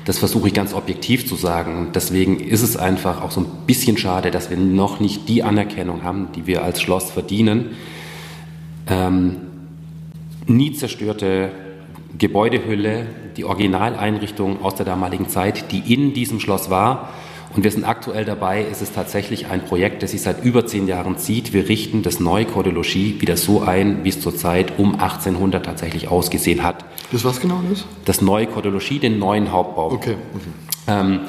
das 0.08 0.18
versuche 0.18 0.48
ich 0.48 0.54
ganz 0.54 0.72
objektiv 0.72 1.28
zu 1.28 1.36
sagen. 1.36 1.88
Deswegen 1.94 2.40
ist 2.40 2.62
es 2.62 2.78
einfach 2.78 3.20
auch 3.20 3.30
so 3.30 3.42
ein 3.42 3.46
bisschen 3.66 3.98
schade, 3.98 4.30
dass 4.30 4.48
wir 4.48 4.56
noch 4.56 5.00
nicht 5.00 5.28
die 5.28 5.42
Anerkennung 5.42 6.02
haben, 6.02 6.28
die 6.34 6.46
wir 6.46 6.64
als 6.64 6.80
Schloss 6.80 7.10
verdienen. 7.10 7.76
Ähm, 8.88 9.36
nie 10.46 10.72
zerstörte 10.72 11.50
Gebäudehülle, 12.16 13.06
die 13.36 13.44
Originaleinrichtung 13.44 14.62
aus 14.62 14.76
der 14.76 14.86
damaligen 14.86 15.28
Zeit, 15.28 15.72
die 15.72 15.92
in 15.92 16.14
diesem 16.14 16.40
Schloss 16.40 16.70
war. 16.70 17.10
Und 17.54 17.64
wir 17.64 17.70
sind 17.70 17.84
aktuell 17.84 18.24
dabei, 18.24 18.66
es 18.70 18.82
ist 18.82 18.94
tatsächlich 18.94 19.46
ein 19.46 19.64
Projekt, 19.64 20.02
das 20.02 20.10
sich 20.10 20.20
seit 20.20 20.44
über 20.44 20.66
zehn 20.66 20.86
Jahren 20.86 21.16
zieht. 21.16 21.52
Wir 21.52 21.68
richten 21.68 22.02
das 22.02 22.20
neue 22.20 22.44
Kordologie 22.44 23.20
wieder 23.20 23.36
so 23.36 23.62
ein, 23.62 24.04
wie 24.04 24.10
es 24.10 24.20
zurzeit 24.20 24.78
um 24.78 24.94
1800 24.94 25.64
tatsächlich 25.64 26.08
ausgesehen 26.08 26.62
hat. 26.62 26.84
Das 27.10 27.24
was 27.24 27.40
genau 27.40 27.60
ist? 27.72 27.86
Das 28.04 28.20
neue 28.20 28.46
Kordologie, 28.46 28.98
den 28.98 29.18
neuen 29.18 29.50
Hauptbau. 29.50 29.92
Okay. 29.92 30.16
okay. 30.34 30.48
Ähm, 30.88 31.20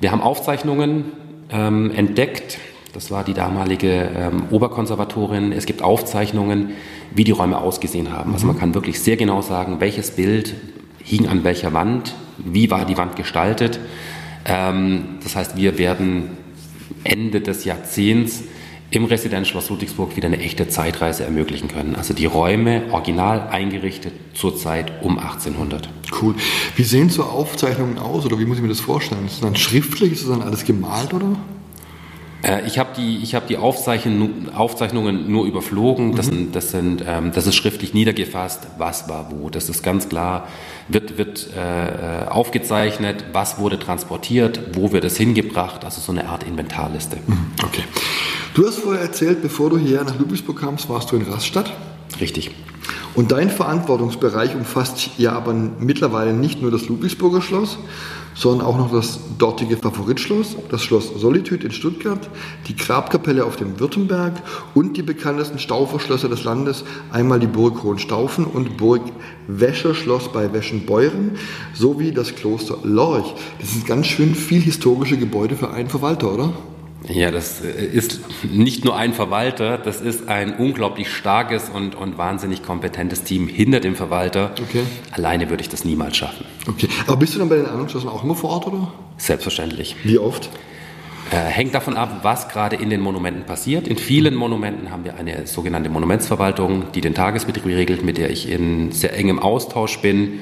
wir 0.00 0.12
haben 0.12 0.20
Aufzeichnungen 0.20 1.06
ähm, 1.50 1.90
entdeckt. 1.90 2.58
Das 2.92 3.10
war 3.10 3.24
die 3.24 3.34
damalige 3.34 4.10
ähm, 4.16 4.44
Oberkonservatorin. 4.50 5.52
Es 5.52 5.66
gibt 5.66 5.82
Aufzeichnungen, 5.82 6.70
wie 7.14 7.24
die 7.24 7.32
Räume 7.32 7.58
ausgesehen 7.58 8.12
haben. 8.12 8.32
Also 8.32 8.46
man 8.46 8.58
kann 8.58 8.74
wirklich 8.74 9.00
sehr 9.00 9.16
genau 9.16 9.42
sagen, 9.42 9.80
welches 9.80 10.12
Bild 10.12 10.54
hing 11.02 11.26
an 11.28 11.44
welcher 11.44 11.72
Wand, 11.72 12.14
wie 12.38 12.70
war 12.70 12.84
die 12.84 12.96
Wand 12.96 13.16
gestaltet. 13.16 13.80
Ähm, 14.46 15.18
das 15.22 15.36
heißt, 15.36 15.56
wir 15.56 15.76
werden 15.78 16.30
Ende 17.04 17.40
des 17.40 17.64
Jahrzehnts 17.64 18.44
im 18.90 19.04
Residenzschloss 19.04 19.68
Ludwigsburg 19.68 20.16
wieder 20.16 20.28
eine 20.28 20.38
echte 20.38 20.68
Zeitreise 20.68 21.24
ermöglichen 21.24 21.68
können. 21.68 21.96
Also 21.96 22.14
die 22.14 22.26
Räume 22.26 22.84
original 22.92 23.48
eingerichtet 23.48 24.12
zur 24.34 24.56
Zeit 24.56 25.02
um 25.02 25.18
1800. 25.18 25.88
Cool. 26.22 26.36
Wie 26.76 26.84
sehen 26.84 27.10
so 27.10 27.24
Aufzeichnungen 27.24 27.98
aus 27.98 28.24
oder 28.24 28.38
wie 28.38 28.44
muss 28.44 28.58
ich 28.58 28.62
mir 28.62 28.68
das 28.68 28.80
vorstellen? 28.80 29.26
Ist 29.26 29.34
das 29.34 29.40
dann 29.40 29.56
schriftlich? 29.56 30.12
Ist 30.12 30.22
das 30.22 30.30
dann 30.30 30.42
alles 30.42 30.64
gemalt 30.64 31.12
oder? 31.12 31.36
Äh, 32.42 32.66
ich 32.66 32.78
habe 32.78 32.90
die, 32.96 33.18
ich 33.18 33.34
hab 33.34 33.48
die 33.48 33.56
Aufzeichnungen, 33.56 34.54
Aufzeichnungen 34.54 35.30
nur 35.30 35.46
überflogen. 35.46 36.14
Das, 36.14 36.26
mhm. 36.26 36.30
sind, 36.30 36.56
das, 36.56 36.70
sind, 36.70 37.04
ähm, 37.06 37.32
das 37.34 37.46
ist 37.46 37.56
schriftlich 37.56 37.92
niedergefasst, 37.92 38.68
was 38.78 39.08
war 39.08 39.32
wo. 39.32 39.50
Das 39.50 39.68
ist 39.68 39.82
ganz 39.82 40.08
klar, 40.08 40.46
wird, 40.88 41.18
wird 41.18 41.48
äh, 41.56 42.28
aufgezeichnet, 42.28 43.24
was 43.32 43.58
wurde 43.58 43.78
transportiert, 43.78 44.60
wo 44.74 44.92
wird 44.92 45.04
es 45.04 45.16
hingebracht. 45.16 45.84
Also 45.84 46.00
so 46.00 46.12
eine 46.12 46.28
Art 46.28 46.44
Inventarliste. 46.44 47.18
Mhm. 47.26 47.52
Okay. 47.64 47.82
Du 48.54 48.66
hast 48.66 48.78
vorher 48.78 49.02
erzählt, 49.02 49.42
bevor 49.42 49.70
du 49.70 49.78
hierher 49.78 50.04
nach 50.04 50.18
Ludwigsburg 50.18 50.58
kamst, 50.58 50.88
warst 50.88 51.12
du 51.12 51.16
in 51.16 51.22
Raststadt. 51.22 51.72
Richtig. 52.20 52.50
Und 53.16 53.32
dein 53.32 53.48
Verantwortungsbereich 53.48 54.54
umfasst 54.54 55.10
ja 55.16 55.32
aber 55.32 55.54
mittlerweile 55.54 56.34
nicht 56.34 56.60
nur 56.60 56.70
das 56.70 56.86
Ludwigsburger 56.86 57.40
Schloss, 57.40 57.78
sondern 58.34 58.66
auch 58.66 58.76
noch 58.76 58.92
das 58.92 59.18
dortige 59.38 59.78
Favoritschloss, 59.78 60.56
das 60.70 60.84
Schloss 60.84 61.10
Solitude 61.16 61.64
in 61.64 61.72
Stuttgart, 61.72 62.28
die 62.68 62.76
Grabkapelle 62.76 63.46
auf 63.46 63.56
dem 63.56 63.80
Württemberg 63.80 64.34
und 64.74 64.98
die 64.98 65.02
bekanntesten 65.02 65.58
Stauferschlösser 65.58 66.28
des 66.28 66.44
Landes, 66.44 66.84
einmal 67.10 67.40
die 67.40 67.46
Burg 67.46 67.82
Hohenstaufen 67.82 68.44
und 68.44 68.76
Burg 68.76 69.00
Wäscherschloss 69.48 70.30
bei 70.30 70.52
Weschenbeuren, 70.52 71.38
sowie 71.72 72.12
das 72.12 72.34
Kloster 72.34 72.76
Lorch. 72.82 73.34
Das 73.58 73.72
sind 73.72 73.86
ganz 73.86 74.08
schön 74.08 74.34
viel 74.34 74.60
historische 74.60 75.16
Gebäude 75.16 75.56
für 75.56 75.70
einen 75.70 75.88
Verwalter, 75.88 76.34
oder? 76.34 76.52
Ja, 77.08 77.30
das 77.30 77.60
äh, 77.62 77.86
ist 77.86 78.20
nicht 78.42 78.84
nur 78.84 78.96
ein 78.96 79.12
Verwalter, 79.12 79.78
das 79.78 80.00
ist 80.00 80.28
ein 80.28 80.56
unglaublich 80.56 81.08
starkes 81.10 81.68
und, 81.68 81.94
und 81.94 82.18
wahnsinnig 82.18 82.62
kompetentes 82.62 83.22
Team 83.22 83.48
hinter 83.48 83.80
dem 83.80 83.94
Verwalter. 83.94 84.52
Okay. 84.60 84.82
Alleine 85.12 85.50
würde 85.50 85.62
ich 85.62 85.68
das 85.68 85.84
niemals 85.84 86.16
schaffen. 86.16 86.44
Okay, 86.66 86.88
aber 87.06 87.16
bist 87.16 87.34
du 87.34 87.38
dann 87.38 87.48
bei 87.48 87.56
den 87.56 87.66
anderen 87.66 88.08
auch 88.08 88.24
immer 88.24 88.34
vor 88.34 88.50
Ort, 88.50 88.66
oder? 88.66 88.92
Selbstverständlich. 89.18 89.96
Wie 90.04 90.18
oft? 90.18 90.50
Äh, 91.30 91.36
hängt 91.36 91.74
davon 91.74 91.96
ab, 91.96 92.20
was 92.22 92.48
gerade 92.48 92.76
in 92.76 92.88
den 92.88 93.00
Monumenten 93.00 93.44
passiert. 93.44 93.88
In 93.88 93.98
vielen 93.98 94.34
Monumenten 94.34 94.90
haben 94.90 95.04
wir 95.04 95.16
eine 95.16 95.46
sogenannte 95.46 95.90
Monumentsverwaltung, 95.90 96.92
die 96.94 97.00
den 97.00 97.14
Tagesbetrieb 97.14 97.66
regelt, 97.66 98.04
mit 98.04 98.16
der 98.16 98.30
ich 98.30 98.48
in 98.48 98.92
sehr 98.92 99.16
engem 99.16 99.40
Austausch 99.40 99.98
bin. 99.98 100.40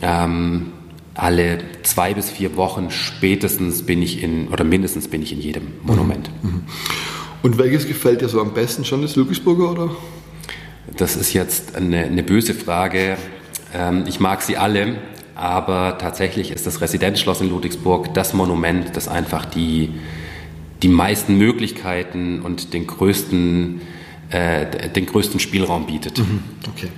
Ähm, 0.00 0.72
alle 1.14 1.58
zwei 1.82 2.14
bis 2.14 2.30
vier 2.30 2.56
Wochen 2.56 2.90
spätestens 2.90 3.82
bin 3.82 4.02
ich 4.02 4.22
in, 4.22 4.48
oder 4.48 4.64
mindestens 4.64 5.08
bin 5.08 5.22
ich 5.22 5.32
in 5.32 5.40
jedem 5.40 5.68
Monument. 5.82 6.30
Mhm. 6.42 6.50
mhm. 6.50 6.62
Und 7.42 7.56
welches 7.56 7.86
gefällt 7.86 8.20
dir 8.20 8.28
so 8.28 8.40
am 8.40 8.52
besten? 8.52 8.84
Schon 8.84 9.00
das 9.00 9.16
Ludwigsburger 9.16 9.70
oder? 9.70 9.90
Das 10.96 11.16
ist 11.16 11.32
jetzt 11.32 11.74
eine, 11.74 12.04
eine 12.04 12.22
böse 12.22 12.52
Frage. 12.52 13.16
Ähm, 13.74 14.04
ich 14.06 14.20
mag 14.20 14.42
sie 14.42 14.58
alle, 14.58 14.98
aber 15.34 15.96
tatsächlich 15.96 16.50
ist 16.50 16.66
das 16.66 16.82
Residenzschloss 16.82 17.40
in 17.40 17.48
Ludwigsburg 17.48 18.12
das 18.12 18.34
Monument, 18.34 18.94
das 18.94 19.08
einfach 19.08 19.46
die, 19.46 19.90
die 20.82 20.88
meisten 20.88 21.38
Möglichkeiten 21.38 22.42
und 22.42 22.74
den 22.74 22.86
größten, 22.86 23.80
äh, 24.30 24.90
den 24.90 25.06
größten 25.06 25.40
Spielraum 25.40 25.86
bietet. 25.86 26.18
Mhm. 26.18 26.42
Okay. 26.68 26.88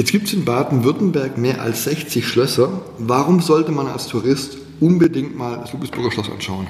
Jetzt 0.00 0.12
gibt 0.12 0.28
es 0.28 0.32
in 0.32 0.46
Baden-Württemberg 0.46 1.36
mehr 1.36 1.60
als 1.60 1.84
60 1.84 2.26
Schlösser. 2.26 2.80
Warum 2.96 3.42
sollte 3.42 3.70
man 3.70 3.86
als 3.86 4.06
Tourist 4.06 4.56
unbedingt 4.80 5.36
mal 5.36 5.58
das 5.58 5.74
Ludwigsburger 5.74 6.10
Schloss 6.10 6.30
anschauen? 6.30 6.66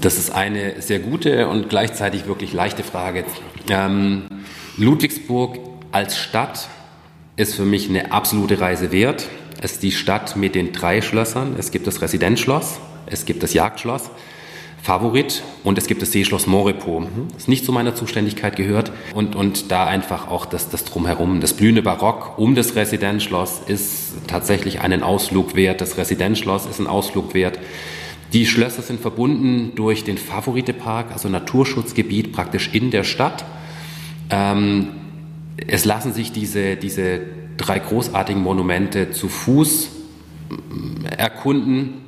Das 0.00 0.16
ist 0.16 0.30
eine 0.30 0.80
sehr 0.80 1.00
gute 1.00 1.48
und 1.48 1.68
gleichzeitig 1.68 2.28
wirklich 2.28 2.52
leichte 2.52 2.84
Frage. 2.84 3.24
Ähm, 3.68 4.26
Ludwigsburg 4.76 5.58
als 5.90 6.16
Stadt 6.16 6.68
ist 7.34 7.56
für 7.56 7.64
mich 7.64 7.88
eine 7.88 8.12
absolute 8.12 8.60
Reise 8.60 8.92
wert. 8.92 9.26
Es 9.60 9.72
ist 9.72 9.82
die 9.82 9.90
Stadt 9.90 10.36
mit 10.36 10.54
den 10.54 10.70
drei 10.70 11.02
Schlössern. 11.02 11.56
Es 11.58 11.72
gibt 11.72 11.88
das 11.88 12.00
Residenzschloss, 12.00 12.78
es 13.06 13.24
gibt 13.24 13.42
das 13.42 13.52
Jagdschloss 13.52 14.10
Favorit 14.84 15.42
und 15.64 15.78
es 15.78 15.86
gibt 15.86 16.02
das 16.02 16.12
Seeschloss 16.12 16.46
Morepo, 16.46 17.06
das 17.32 17.48
nicht 17.48 17.64
zu 17.64 17.72
meiner 17.72 17.94
Zuständigkeit 17.94 18.54
gehört. 18.54 18.92
Und, 19.14 19.34
und 19.34 19.70
da 19.70 19.86
einfach 19.86 20.28
auch 20.28 20.44
das, 20.44 20.68
das 20.68 20.84
Drumherum, 20.84 21.40
das 21.40 21.54
blühende 21.54 21.80
Barock 21.80 22.38
um 22.38 22.54
das 22.54 22.76
Residenzschloss 22.76 23.62
ist 23.66 24.12
tatsächlich 24.26 24.82
einen 24.82 25.02
Ausflug 25.02 25.56
wert, 25.56 25.80
das 25.80 25.96
Residenzschloss 25.96 26.66
ist 26.66 26.80
ein 26.80 26.86
Ausflug 26.86 27.32
wert. 27.32 27.58
Die 28.34 28.44
Schlösser 28.44 28.82
sind 28.82 29.00
verbunden 29.00 29.72
durch 29.74 30.04
den 30.04 30.18
Favoritepark, 30.18 31.12
also 31.12 31.30
Naturschutzgebiet 31.30 32.32
praktisch 32.32 32.68
in 32.74 32.90
der 32.90 33.04
Stadt. 33.04 33.46
Ähm, 34.28 34.88
es 35.66 35.86
lassen 35.86 36.12
sich 36.12 36.30
diese, 36.30 36.76
diese 36.76 37.20
drei 37.56 37.78
großartigen 37.78 38.42
Monumente 38.42 39.12
zu 39.12 39.30
Fuß 39.30 39.88
erkunden 41.16 42.04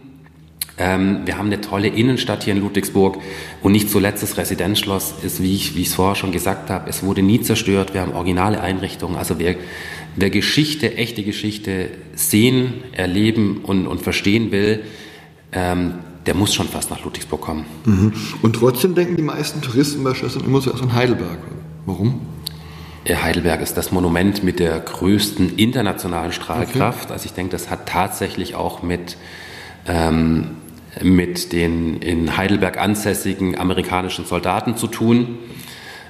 ähm, 0.79 1.21
wir 1.25 1.39
haben 1.39 1.47
eine 1.47 1.61
tolle 1.61 1.89
Innenstadt 1.89 2.45
hier 2.45 2.55
in 2.55 2.61
Ludwigsburg 2.61 3.19
und 3.63 3.73
nicht 3.73 3.91
zuletzt 3.91 4.23
das 4.23 4.37
Residenzschloss 4.37 5.15
ist, 5.23 5.43
wie 5.43 5.55
ich, 5.55 5.75
wie 5.75 5.83
ich 5.83 5.89
es 5.89 5.95
vorher 5.95 6.17
schon 6.17 6.33
gesagt 6.33 6.69
habe, 6.69 6.91
es 6.91 7.03
wurde 7.03 7.23
nie 7.23 7.41
zerstört. 7.41 7.95
Wir 7.95 8.03
haben 8.03 8.13
originale 8.13 8.61
Einrichtungen. 8.61 9.17
Also 9.17 9.39
wer, 9.39 9.55
wer 10.17 10.31
Geschichte, 10.31 10.97
echte 10.97 11.23
Geschichte 11.23 11.91
sehen, 12.15 12.75
erleben 12.93 13.61
und, 13.63 13.87
und 13.87 14.03
verstehen 14.03 14.51
will, 14.53 14.83
ähm, 15.53 15.95
der 16.27 16.35
muss 16.35 16.53
schon 16.55 16.69
fast 16.69 16.91
nach 16.91 17.03
Ludwigsburg 17.05 17.41
kommen. 17.41 17.65
Mhm. 17.85 18.13
Und 18.43 18.57
trotzdem 18.57 18.95
denken 18.95 19.17
die 19.17 19.23
meisten 19.23 19.63
Touristen 19.63 20.05
bei 20.05 20.13
Schlössern 20.13 20.45
immer 20.45 20.61
zuerst 20.61 20.83
an 20.83 20.93
Heidelberg. 20.93 21.39
Warum? 21.87 22.21
Heidelberg 23.09 23.63
ist 23.63 23.77
das 23.77 23.93
Monument 23.93 24.43
mit 24.43 24.59
der 24.59 24.81
größten 24.81 25.57
internationalen 25.57 26.33
Strahlkraft. 26.33 27.05
Okay. 27.05 27.13
Also 27.13 27.27
ich 27.27 27.33
denke, 27.33 27.53
das 27.53 27.71
hat 27.71 27.89
tatsächlich 27.89 28.57
auch 28.57 28.83
mit 28.83 29.17
ähm, 29.87 30.57
mit 31.03 31.53
den 31.53 31.99
in 31.99 32.37
Heidelberg 32.37 32.79
ansässigen 32.79 33.59
amerikanischen 33.59 34.25
Soldaten 34.25 34.77
zu 34.77 34.87
tun. 34.87 35.39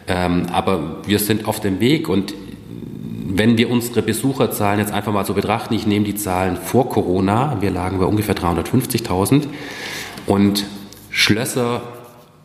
Ähm, 0.08 0.46
aber 0.52 1.02
wir 1.06 1.18
sind 1.18 1.48
auf 1.48 1.60
dem 1.60 1.80
Weg 1.80 2.08
und 2.08 2.34
wenn 3.28 3.58
wir 3.58 3.70
unsere 3.70 4.02
Besucherzahlen 4.02 4.78
jetzt 4.78 4.92
einfach 4.92 5.12
mal 5.12 5.26
so 5.26 5.34
betrachten, 5.34 5.74
ich 5.74 5.86
nehme 5.86 6.04
die 6.04 6.14
Zahlen 6.14 6.56
vor 6.56 6.88
Corona, 6.88 7.58
wir 7.60 7.70
lagen 7.70 7.98
bei 7.98 8.06
ungefähr 8.06 8.36
350.000 8.36 9.44
und 10.26 10.64
Schlösser 11.10 11.82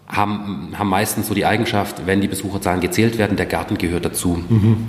haben, 0.08 0.74
haben 0.78 0.90
meistens 0.90 1.28
so 1.28 1.34
die 1.34 1.46
Eigenschaft, 1.46 2.08
wenn 2.08 2.20
die 2.20 2.28
Besucherzahlen 2.28 2.82
gezählt 2.82 3.18
werden, 3.18 3.38
der 3.38 3.46
Garten 3.46 3.78
gehört 3.78 4.06
dazu. 4.06 4.44
Mhm. 4.50 4.88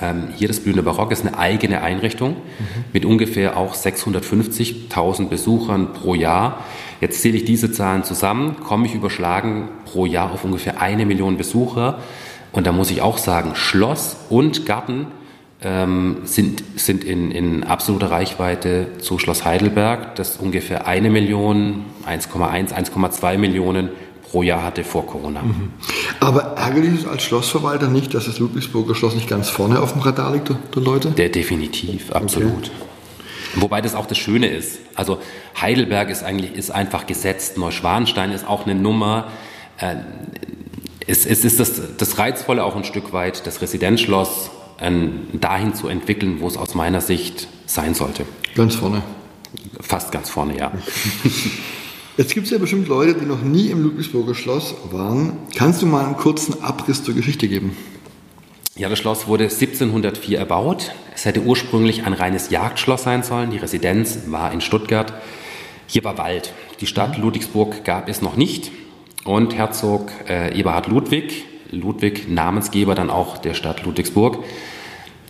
Ähm, 0.00 0.28
hier 0.36 0.48
das 0.48 0.60
Blühende 0.60 0.82
Barock 0.82 1.12
ist 1.12 1.26
eine 1.26 1.38
eigene 1.38 1.82
Einrichtung 1.82 2.30
mhm. 2.30 2.84
mit 2.92 3.04
ungefähr 3.04 3.56
auch 3.56 3.74
650.000 3.74 5.28
Besuchern 5.28 5.92
pro 5.92 6.14
Jahr. 6.14 6.64
Jetzt 7.00 7.22
zähle 7.22 7.36
ich 7.36 7.44
diese 7.44 7.72
Zahlen 7.72 8.04
zusammen, 8.04 8.56
komme 8.60 8.86
ich 8.86 8.94
überschlagen 8.94 9.68
pro 9.84 10.06
Jahr 10.06 10.32
auf 10.32 10.44
ungefähr 10.44 10.80
eine 10.80 11.06
Million 11.06 11.36
Besucher. 11.36 11.98
Und 12.52 12.66
da 12.66 12.72
muss 12.72 12.90
ich 12.90 13.02
auch 13.02 13.18
sagen, 13.18 13.54
Schloss 13.54 14.16
und 14.30 14.66
Garten 14.66 15.08
ähm, 15.62 16.18
sind, 16.24 16.62
sind 16.76 17.04
in, 17.04 17.30
in 17.30 17.64
absoluter 17.64 18.10
Reichweite 18.10 18.98
zu 18.98 19.18
Schloss 19.18 19.44
Heidelberg, 19.44 20.14
das 20.16 20.36
ungefähr 20.36 20.86
eine 20.86 21.10
Million, 21.10 21.84
1,1, 22.06 22.72
1,2 22.72 23.38
Millionen 23.38 23.90
pro 24.36 24.42
Jahr 24.42 24.64
hatte 24.64 24.84
vor 24.84 25.06
Corona. 25.06 25.40
Mhm. 25.40 25.70
Aber 26.20 26.42
ärgerlich 26.58 26.92
ist 26.92 27.08
als 27.08 27.22
Schlossverwalter 27.22 27.88
nicht, 27.88 28.12
dass 28.12 28.26
das 28.26 28.38
Ludwigsburger 28.38 28.94
Schloss 28.94 29.14
nicht 29.14 29.30
ganz 29.30 29.48
vorne 29.48 29.80
auf 29.80 29.94
dem 29.94 30.02
Radar 30.02 30.34
liegt, 30.34 30.50
der 30.50 30.82
Leute? 30.82 31.10
Der 31.12 31.30
definitiv, 31.30 32.12
absolut. 32.12 32.52
Okay. 32.52 32.70
Wobei 33.54 33.80
das 33.80 33.94
auch 33.94 34.04
das 34.04 34.18
Schöne 34.18 34.48
ist. 34.48 34.78
Also 34.94 35.20
Heidelberg 35.58 36.10
ist 36.10 36.22
eigentlich 36.22 36.54
ist 36.54 36.70
einfach 36.70 37.06
gesetzt. 37.06 37.56
Neuschwanstein 37.56 38.30
ist 38.30 38.46
auch 38.46 38.66
eine 38.66 38.74
Nummer. 38.74 39.28
Äh, 39.78 39.94
es, 41.06 41.24
es, 41.24 41.42
ist 41.42 41.58
das, 41.58 41.96
das 41.96 42.18
Reizvolle 42.18 42.62
auch 42.62 42.76
ein 42.76 42.84
Stück 42.84 43.14
weit, 43.14 43.46
das 43.46 43.62
Residenzschloss 43.62 44.50
äh, 44.80 44.90
dahin 45.32 45.72
zu 45.72 45.88
entwickeln, 45.88 46.40
wo 46.40 46.46
es 46.46 46.58
aus 46.58 46.74
meiner 46.74 47.00
Sicht 47.00 47.48
sein 47.64 47.94
sollte. 47.94 48.26
Ganz 48.54 48.74
vorne. 48.74 49.02
Fast 49.80 50.12
ganz 50.12 50.28
vorne, 50.28 50.58
ja. 50.58 50.72
Jetzt 52.16 52.32
gibt 52.32 52.46
es 52.46 52.52
ja 52.52 52.56
bestimmt 52.56 52.88
Leute, 52.88 53.12
die 53.12 53.26
noch 53.26 53.42
nie 53.42 53.66
im 53.66 53.82
Ludwigsburger 53.82 54.34
Schloss 54.34 54.74
waren. 54.90 55.36
Kannst 55.54 55.82
du 55.82 55.86
mal 55.86 56.06
einen 56.06 56.16
kurzen 56.16 56.62
Abriss 56.62 57.04
zur 57.04 57.14
Geschichte 57.14 57.46
geben? 57.46 57.76
Ja, 58.74 58.88
das 58.88 58.98
Schloss 58.98 59.26
wurde 59.26 59.44
1704 59.44 60.38
erbaut. 60.38 60.94
Es 61.14 61.26
hätte 61.26 61.42
ursprünglich 61.42 62.04
ein 62.06 62.14
reines 62.14 62.48
Jagdschloss 62.48 63.02
sein 63.02 63.22
sollen. 63.22 63.50
Die 63.50 63.58
Residenz 63.58 64.20
war 64.28 64.50
in 64.50 64.62
Stuttgart. 64.62 65.12
Hier 65.86 66.04
war 66.04 66.16
Wald. 66.16 66.54
Die 66.80 66.86
Stadt 66.86 67.18
mhm. 67.18 67.24
Ludwigsburg 67.24 67.84
gab 67.84 68.08
es 68.08 68.22
noch 68.22 68.36
nicht. 68.36 68.70
Und 69.26 69.54
Herzog 69.54 70.10
äh, 70.26 70.58
Eberhard 70.58 70.86
Ludwig, 70.86 71.44
Ludwig 71.70 72.30
Namensgeber 72.30 72.94
dann 72.94 73.10
auch 73.10 73.36
der 73.36 73.52
Stadt 73.52 73.84
Ludwigsburg, 73.84 74.42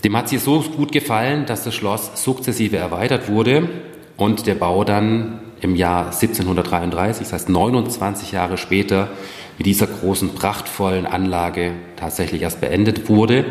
dem 0.04 0.16
hat 0.16 0.28
sie 0.28 0.38
so 0.38 0.60
gut 0.60 0.92
gefallen, 0.92 1.46
dass 1.46 1.64
das 1.64 1.74
Schloss 1.74 2.22
sukzessive 2.22 2.76
erweitert 2.76 3.28
wurde 3.28 3.68
und 4.16 4.46
der 4.46 4.54
Bau 4.54 4.84
dann 4.84 5.40
im 5.60 5.76
Jahr 5.76 6.06
1733, 6.06 7.26
das 7.26 7.32
heißt 7.32 7.48
29 7.48 8.32
Jahre 8.32 8.58
später, 8.58 9.08
mit 9.58 9.66
dieser 9.66 9.86
großen, 9.86 10.34
prachtvollen 10.34 11.06
Anlage 11.06 11.72
tatsächlich 11.96 12.42
erst 12.42 12.60
beendet 12.60 13.08
wurde. 13.08 13.46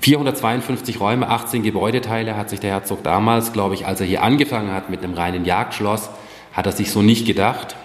452 0.00 0.98
Räume, 0.98 1.28
18 1.28 1.62
Gebäudeteile 1.62 2.36
hat 2.36 2.50
sich 2.50 2.60
der 2.60 2.70
Herzog 2.70 3.04
damals, 3.04 3.52
glaube 3.52 3.74
ich, 3.74 3.86
als 3.86 4.00
er 4.00 4.06
hier 4.06 4.22
angefangen 4.22 4.72
hat 4.72 4.90
mit 4.90 5.04
einem 5.04 5.14
reinen 5.14 5.44
Jagdschloss, 5.44 6.10
hat 6.52 6.66
er 6.66 6.72
sich 6.72 6.90
so 6.90 7.02
nicht 7.02 7.26
gedacht. 7.26 7.76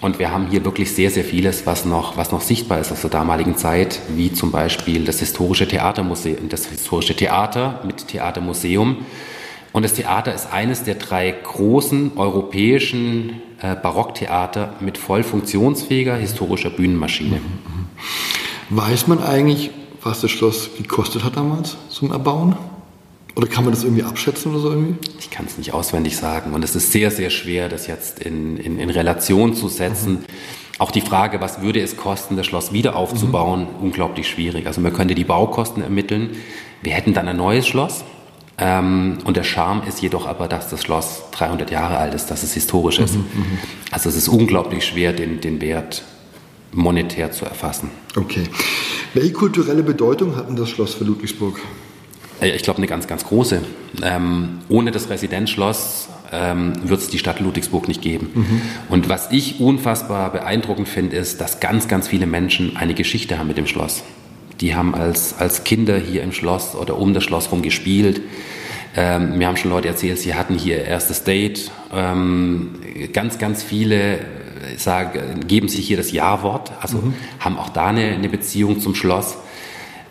Und 0.00 0.18
wir 0.18 0.30
haben 0.30 0.46
hier 0.50 0.64
wirklich 0.64 0.94
sehr, 0.94 1.10
sehr 1.10 1.24
vieles, 1.24 1.66
was 1.66 1.86
noch, 1.86 2.16
was 2.16 2.30
noch 2.30 2.42
sichtbar 2.42 2.78
ist 2.80 2.92
aus 2.92 3.00
der 3.00 3.10
damaligen 3.10 3.56
Zeit, 3.56 4.00
wie 4.14 4.32
zum 4.32 4.52
Beispiel 4.52 5.04
das 5.04 5.20
historische 5.20 5.66
Theatermuseum, 5.66 6.48
das 6.50 6.66
historische 6.66 7.16
Theater 7.16 7.80
mit 7.84 8.08
Theatermuseum 8.08 8.98
und 9.76 9.82
das 9.82 9.92
Theater 9.92 10.32
ist 10.32 10.50
eines 10.50 10.84
der 10.84 10.94
drei 10.94 11.30
großen 11.30 12.12
europäischen 12.16 13.42
äh, 13.60 13.76
Barocktheater 13.76 14.72
mit 14.80 14.96
voll 14.96 15.22
funktionsfähiger 15.22 16.16
historischer 16.16 16.70
Bühnenmaschine. 16.70 17.42
Weiß 18.70 19.06
man 19.06 19.22
eigentlich, 19.22 19.68
was 20.02 20.22
das 20.22 20.30
Schloss 20.30 20.70
gekostet 20.78 21.24
hat 21.24 21.36
damals 21.36 21.76
zum 21.90 22.10
Erbauen? 22.10 22.56
Oder 23.34 23.48
kann 23.48 23.64
man 23.64 23.74
das 23.74 23.84
irgendwie 23.84 24.02
abschätzen 24.02 24.52
oder 24.52 24.62
so 24.62 24.70
irgendwie? 24.70 24.94
Ich 25.18 25.28
kann 25.28 25.44
es 25.44 25.58
nicht 25.58 25.74
auswendig 25.74 26.16
sagen. 26.16 26.54
Und 26.54 26.64
es 26.64 26.74
ist 26.74 26.90
sehr, 26.90 27.10
sehr 27.10 27.28
schwer, 27.28 27.68
das 27.68 27.86
jetzt 27.86 28.20
in, 28.20 28.56
in, 28.56 28.78
in 28.78 28.88
Relation 28.88 29.54
zu 29.54 29.68
setzen. 29.68 30.12
Mhm. 30.12 30.24
Auch 30.78 30.90
die 30.90 31.02
Frage, 31.02 31.42
was 31.42 31.60
würde 31.60 31.82
es 31.82 31.98
kosten, 31.98 32.38
das 32.38 32.46
Schloss 32.46 32.72
wieder 32.72 32.96
aufzubauen, 32.96 33.66
mhm. 33.76 33.84
unglaublich 33.84 34.26
schwierig. 34.26 34.66
Also 34.66 34.80
man 34.80 34.94
könnte 34.94 35.14
die 35.14 35.24
Baukosten 35.24 35.82
ermitteln. 35.82 36.30
Wir 36.80 36.94
hätten 36.94 37.12
dann 37.12 37.28
ein 37.28 37.36
neues 37.36 37.66
Schloss. 37.66 38.04
Ähm, 38.58 39.18
und 39.24 39.36
der 39.36 39.44
Charme 39.44 39.82
ist 39.86 40.00
jedoch 40.00 40.26
aber, 40.26 40.48
dass 40.48 40.70
das 40.70 40.82
Schloss 40.82 41.24
300 41.32 41.70
Jahre 41.70 41.98
alt 41.98 42.14
ist, 42.14 42.30
dass 42.30 42.42
es 42.42 42.54
historisch 42.54 42.98
ist. 42.98 43.14
Mhm, 43.14 43.20
mhm, 43.34 43.58
also 43.90 44.08
es 44.08 44.16
ist 44.16 44.28
unglaublich 44.28 44.84
schwer, 44.84 45.12
den, 45.12 45.40
den 45.40 45.60
Wert 45.60 46.04
monetär 46.72 47.32
zu 47.32 47.44
erfassen. 47.44 47.90
Okay. 48.16 48.44
Welche 49.14 49.32
kulturelle 49.32 49.82
Bedeutung 49.82 50.36
hat 50.36 50.48
denn 50.48 50.56
das 50.56 50.70
Schloss 50.70 50.94
für 50.94 51.04
Ludwigsburg? 51.04 51.60
Äh, 52.40 52.50
ich 52.50 52.62
glaube, 52.62 52.78
eine 52.78 52.86
ganz, 52.86 53.06
ganz 53.06 53.24
große. 53.24 53.62
Ähm, 54.02 54.58
ohne 54.68 54.90
das 54.90 55.10
Residenzschloss 55.10 56.08
ähm, 56.32 56.72
wird 56.88 57.00
es 57.00 57.08
die 57.08 57.18
Stadt 57.18 57.40
Ludwigsburg 57.40 57.88
nicht 57.88 58.02
geben. 58.02 58.30
Mhm. 58.34 58.62
Und 58.88 59.08
was 59.08 59.32
ich 59.32 59.60
unfassbar 59.60 60.32
beeindruckend 60.32 60.88
finde, 60.88 61.16
ist, 61.16 61.40
dass 61.40 61.60
ganz, 61.60 61.88
ganz 61.88 62.08
viele 62.08 62.26
Menschen 62.26 62.76
eine 62.76 62.94
Geschichte 62.94 63.38
haben 63.38 63.48
mit 63.48 63.58
dem 63.58 63.66
Schloss. 63.66 64.02
Die 64.60 64.74
haben 64.74 64.94
als, 64.94 65.38
als 65.38 65.64
Kinder 65.64 65.96
hier 65.98 66.22
im 66.22 66.32
Schloss 66.32 66.74
oder 66.74 66.98
um 66.98 67.14
das 67.14 67.24
Schloss 67.24 67.52
rum 67.52 67.62
gespielt. 67.62 68.20
Ähm, 68.96 69.36
mir 69.36 69.48
haben 69.48 69.56
schon 69.56 69.70
Leute 69.70 69.88
erzählt, 69.88 70.18
sie 70.18 70.34
hatten 70.34 70.54
hier 70.54 70.84
erstes 70.84 71.24
Date. 71.24 71.70
Ähm, 71.92 72.76
ganz, 73.12 73.38
ganz 73.38 73.62
viele 73.62 74.20
sagen, 74.76 75.46
geben 75.46 75.68
sich 75.68 75.86
hier 75.86 75.96
das 75.96 76.12
Ja-Wort, 76.12 76.72
also 76.80 76.98
mhm. 76.98 77.14
haben 77.40 77.58
auch 77.58 77.68
da 77.68 77.86
eine, 77.86 78.06
eine 78.06 78.28
Beziehung 78.28 78.80
zum 78.80 78.94
Schloss. 78.94 79.36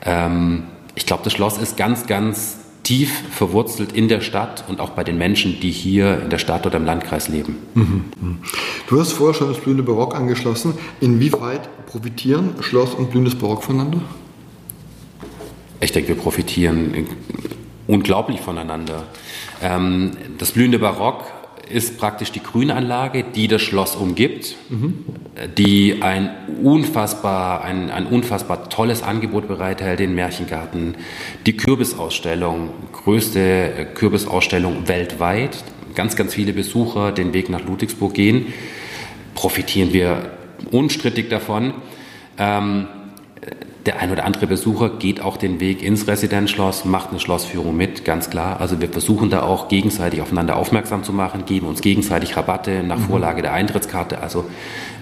Ähm, 0.03 0.63
ich 0.95 1.05
glaube, 1.05 1.23
das 1.23 1.33
Schloss 1.33 1.57
ist 1.57 1.77
ganz, 1.77 2.07
ganz 2.07 2.57
tief 2.83 3.11
verwurzelt 3.31 3.93
in 3.93 4.07
der 4.07 4.21
Stadt 4.21 4.63
und 4.67 4.79
auch 4.79 4.91
bei 4.91 5.03
den 5.03 5.17
Menschen, 5.17 5.59
die 5.59 5.71
hier 5.71 6.21
in 6.21 6.29
der 6.29 6.37
Stadt 6.37 6.65
oder 6.67 6.77
im 6.77 6.85
Landkreis 6.85 7.27
leben. 7.27 7.57
Mhm. 7.73 8.05
Du 8.87 8.99
hast 8.99 9.13
vorher 9.13 9.33
schon 9.33 9.47
das 9.47 9.57
Blühende 9.57 9.83
Barock 9.83 10.15
angeschlossen. 10.15 10.75
Inwieweit 11.01 11.67
profitieren 11.87 12.53
Schloss 12.61 12.93
und 12.93 13.09
Blühendes 13.09 13.35
Barock 13.35 13.63
voneinander? 13.63 14.01
Ich 15.85 15.91
denke, 15.91 16.09
wir 16.09 16.15
profitieren 16.15 17.07
unglaublich 17.85 18.41
voneinander. 18.41 19.03
Ähm, 19.61 20.11
das 20.39 20.51
blühende 20.53 20.79
Barock 20.79 21.25
ist 21.69 21.99
praktisch 21.99 22.31
die 22.31 22.41
Grünanlage, 22.41 23.23
die 23.23 23.47
das 23.47 23.61
Schloss 23.61 23.95
umgibt, 23.95 24.55
mhm. 24.69 25.05
die 25.59 26.01
ein 26.01 26.31
unfassbar, 26.63 27.63
ein, 27.63 27.91
ein 27.91 28.07
unfassbar 28.07 28.67
tolles 28.69 29.03
Angebot 29.03 29.47
bereithält, 29.47 29.99
den 29.99 30.15
Märchengarten, 30.15 30.95
die 31.45 31.55
Kürbisausstellung, 31.55 32.71
größte 32.91 33.87
Kürbisausstellung 33.93 34.87
weltweit, 34.87 35.63
ganz, 35.93 36.15
ganz 36.15 36.33
viele 36.33 36.53
Besucher 36.53 37.11
den 37.11 37.31
Weg 37.33 37.49
nach 37.51 37.63
Ludwigsburg 37.63 38.15
gehen, 38.15 38.53
profitieren 39.35 39.93
wir 39.93 40.31
unstrittig 40.71 41.29
davon. 41.29 41.75
Ähm, 42.39 42.87
der 43.85 43.99
ein 43.99 44.11
oder 44.11 44.25
andere 44.25 44.47
Besucher 44.47 44.89
geht 44.89 45.21
auch 45.21 45.37
den 45.37 45.59
Weg 45.59 45.83
ins 45.83 46.07
Residenzschloss, 46.07 46.85
macht 46.85 47.11
eine 47.11 47.19
Schlossführung 47.19 47.77
mit, 47.77 48.03
ganz 48.03 48.31
klar. 48.31 48.59
Also 48.59 48.81
wir 48.81 48.89
versuchen 48.89 49.29
da 49.29 49.43
auch 49.43 49.67
gegenseitig 49.67 50.21
aufeinander 50.21 50.55
aufmerksam 50.55 51.03
zu 51.03 51.13
machen, 51.13 51.45
geben 51.45 51.67
uns 51.67 51.81
gegenseitig 51.81 52.35
Rabatte 52.35 52.81
nach 52.83 52.97
mhm. 52.97 53.03
Vorlage 53.03 53.43
der 53.43 53.53
Eintrittskarte. 53.53 54.21
Also 54.21 54.45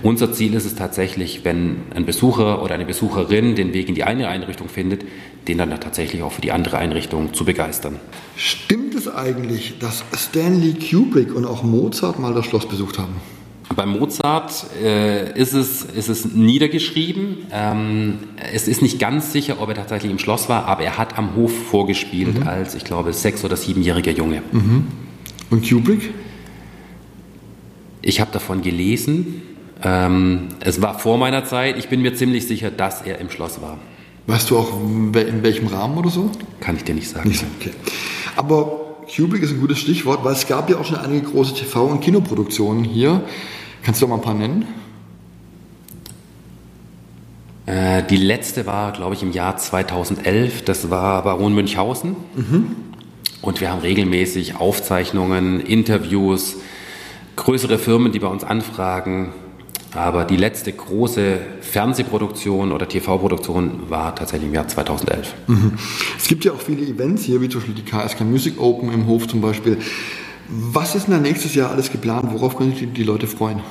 unser 0.01 0.33
Ziel 0.33 0.53
ist 0.53 0.65
es 0.65 0.75
tatsächlich, 0.75 1.45
wenn 1.45 1.83
ein 1.95 2.05
Besucher 2.05 2.61
oder 2.61 2.75
eine 2.75 2.85
Besucherin 2.85 3.55
den 3.55 3.73
Weg 3.73 3.87
in 3.87 3.95
die 3.95 4.03
eine 4.03 4.27
Einrichtung 4.27 4.67
findet, 4.67 5.05
den 5.47 5.57
dann 5.57 5.69
tatsächlich 5.79 6.21
auch 6.21 6.33
für 6.33 6.41
die 6.41 6.51
andere 6.51 6.77
Einrichtung 6.77 7.33
zu 7.33 7.45
begeistern. 7.45 8.01
Stimmt 8.35 8.95
es 8.95 9.07
eigentlich, 9.07 9.79
dass 9.79 10.03
Stanley 10.13 10.73
Kubrick 10.73 11.33
und 11.33 11.45
auch 11.45 11.63
Mozart 11.63 12.19
mal 12.19 12.33
das 12.33 12.45
Schloss 12.45 12.67
besucht 12.67 12.99
haben? 12.99 13.15
Bei 13.75 13.85
Mozart 13.85 14.65
äh, 14.81 15.37
ist, 15.39 15.53
es, 15.53 15.83
ist 15.83 16.09
es 16.09 16.25
niedergeschrieben. 16.25 17.37
Ähm, 17.51 18.19
es 18.53 18.67
ist 18.67 18.81
nicht 18.81 18.99
ganz 18.99 19.31
sicher, 19.31 19.61
ob 19.61 19.69
er 19.69 19.75
tatsächlich 19.75 20.11
im 20.11 20.19
Schloss 20.19 20.49
war, 20.49 20.65
aber 20.65 20.83
er 20.83 20.97
hat 20.97 21.17
am 21.17 21.35
Hof 21.35 21.51
vorgespielt 21.69 22.39
mhm. 22.39 22.47
als, 22.47 22.75
ich 22.75 22.83
glaube, 22.83 23.13
sechs- 23.13 23.43
oder 23.43 23.55
siebenjähriger 23.55 24.11
Junge. 24.11 24.41
Mhm. 24.51 24.87
Und 25.49 25.67
Kubrick? 25.67 26.13
Ich 28.01 28.19
habe 28.19 28.31
davon 28.31 28.61
gelesen. 28.61 29.41
Ähm, 29.83 30.49
es 30.59 30.81
war 30.81 30.99
vor 30.99 31.17
meiner 31.17 31.45
Zeit. 31.45 31.77
Ich 31.77 31.89
bin 31.89 32.01
mir 32.01 32.13
ziemlich 32.15 32.47
sicher, 32.47 32.71
dass 32.71 33.01
er 33.01 33.19
im 33.19 33.29
Schloss 33.29 33.61
war. 33.61 33.77
Weißt 34.27 34.49
du 34.49 34.57
auch, 34.57 34.79
in 34.79 35.43
welchem 35.43 35.67
Rahmen 35.67 35.97
oder 35.97 36.09
so? 36.09 36.31
Kann 36.61 36.77
ich 36.77 36.83
dir 36.83 36.95
nicht 36.95 37.09
sagen. 37.09 37.27
Nicht, 37.27 37.43
okay. 37.59 37.71
Aber 38.35 38.83
Kubrick 39.13 39.43
ist 39.43 39.51
ein 39.51 39.59
gutes 39.59 39.79
Stichwort, 39.79 40.23
weil 40.23 40.33
es 40.33 40.47
gab 40.47 40.69
ja 40.69 40.77
auch 40.77 40.85
schon 40.85 40.97
einige 40.97 41.27
große 41.27 41.55
TV- 41.55 41.91
und 41.91 42.01
Kinoproduktionen 42.01 42.83
hier. 42.83 43.21
Kannst 43.83 44.01
du 44.01 44.07
mal 44.07 44.15
ein 44.15 44.21
paar 44.21 44.33
nennen? 44.33 44.65
Äh, 47.65 48.03
die 48.03 48.17
letzte 48.17 48.65
war, 48.65 48.93
glaube 48.93 49.15
ich, 49.15 49.23
im 49.23 49.31
Jahr 49.31 49.57
2011. 49.57 50.63
Das 50.63 50.89
war 50.89 51.23
Baron 51.23 51.53
Münchhausen. 51.53 52.15
Mhm. 52.35 52.75
Und 53.41 53.59
wir 53.59 53.71
haben 53.71 53.81
regelmäßig 53.81 54.55
Aufzeichnungen, 54.55 55.59
Interviews, 55.59 56.55
größere 57.35 57.77
Firmen, 57.77 58.13
die 58.13 58.19
bei 58.19 58.27
uns 58.27 58.45
anfragen. 58.45 59.33
Aber 59.93 60.23
die 60.23 60.37
letzte 60.37 60.71
große 60.71 61.39
Fernsehproduktion 61.61 62.71
oder 62.71 62.87
TV-Produktion 62.87 63.89
war 63.89 64.15
tatsächlich 64.15 64.47
im 64.47 64.55
Jahr 64.55 64.67
2011. 64.67 65.33
Mhm. 65.47 65.73
Es 66.17 66.27
gibt 66.27 66.45
ja 66.45 66.53
auch 66.53 66.61
viele 66.61 66.85
Events 66.85 67.23
hier, 67.23 67.41
wie 67.41 67.49
zum 67.49 67.61
Beispiel 67.61 67.75
die 67.75 67.83
KSK 67.83 68.21
Music 68.21 68.59
Open 68.59 68.91
im 68.91 69.07
Hof 69.07 69.27
zum 69.27 69.41
Beispiel. 69.41 69.77
Was 70.49 70.95
ist 70.95 71.07
denn 71.07 71.21
nächstes 71.21 71.55
Jahr 71.55 71.71
alles 71.71 71.91
geplant? 71.91 72.31
Worauf 72.31 72.57
können 72.57 72.75
sich 72.75 72.91
die 72.91 73.03
Leute 73.03 73.27
freuen? 73.27 73.61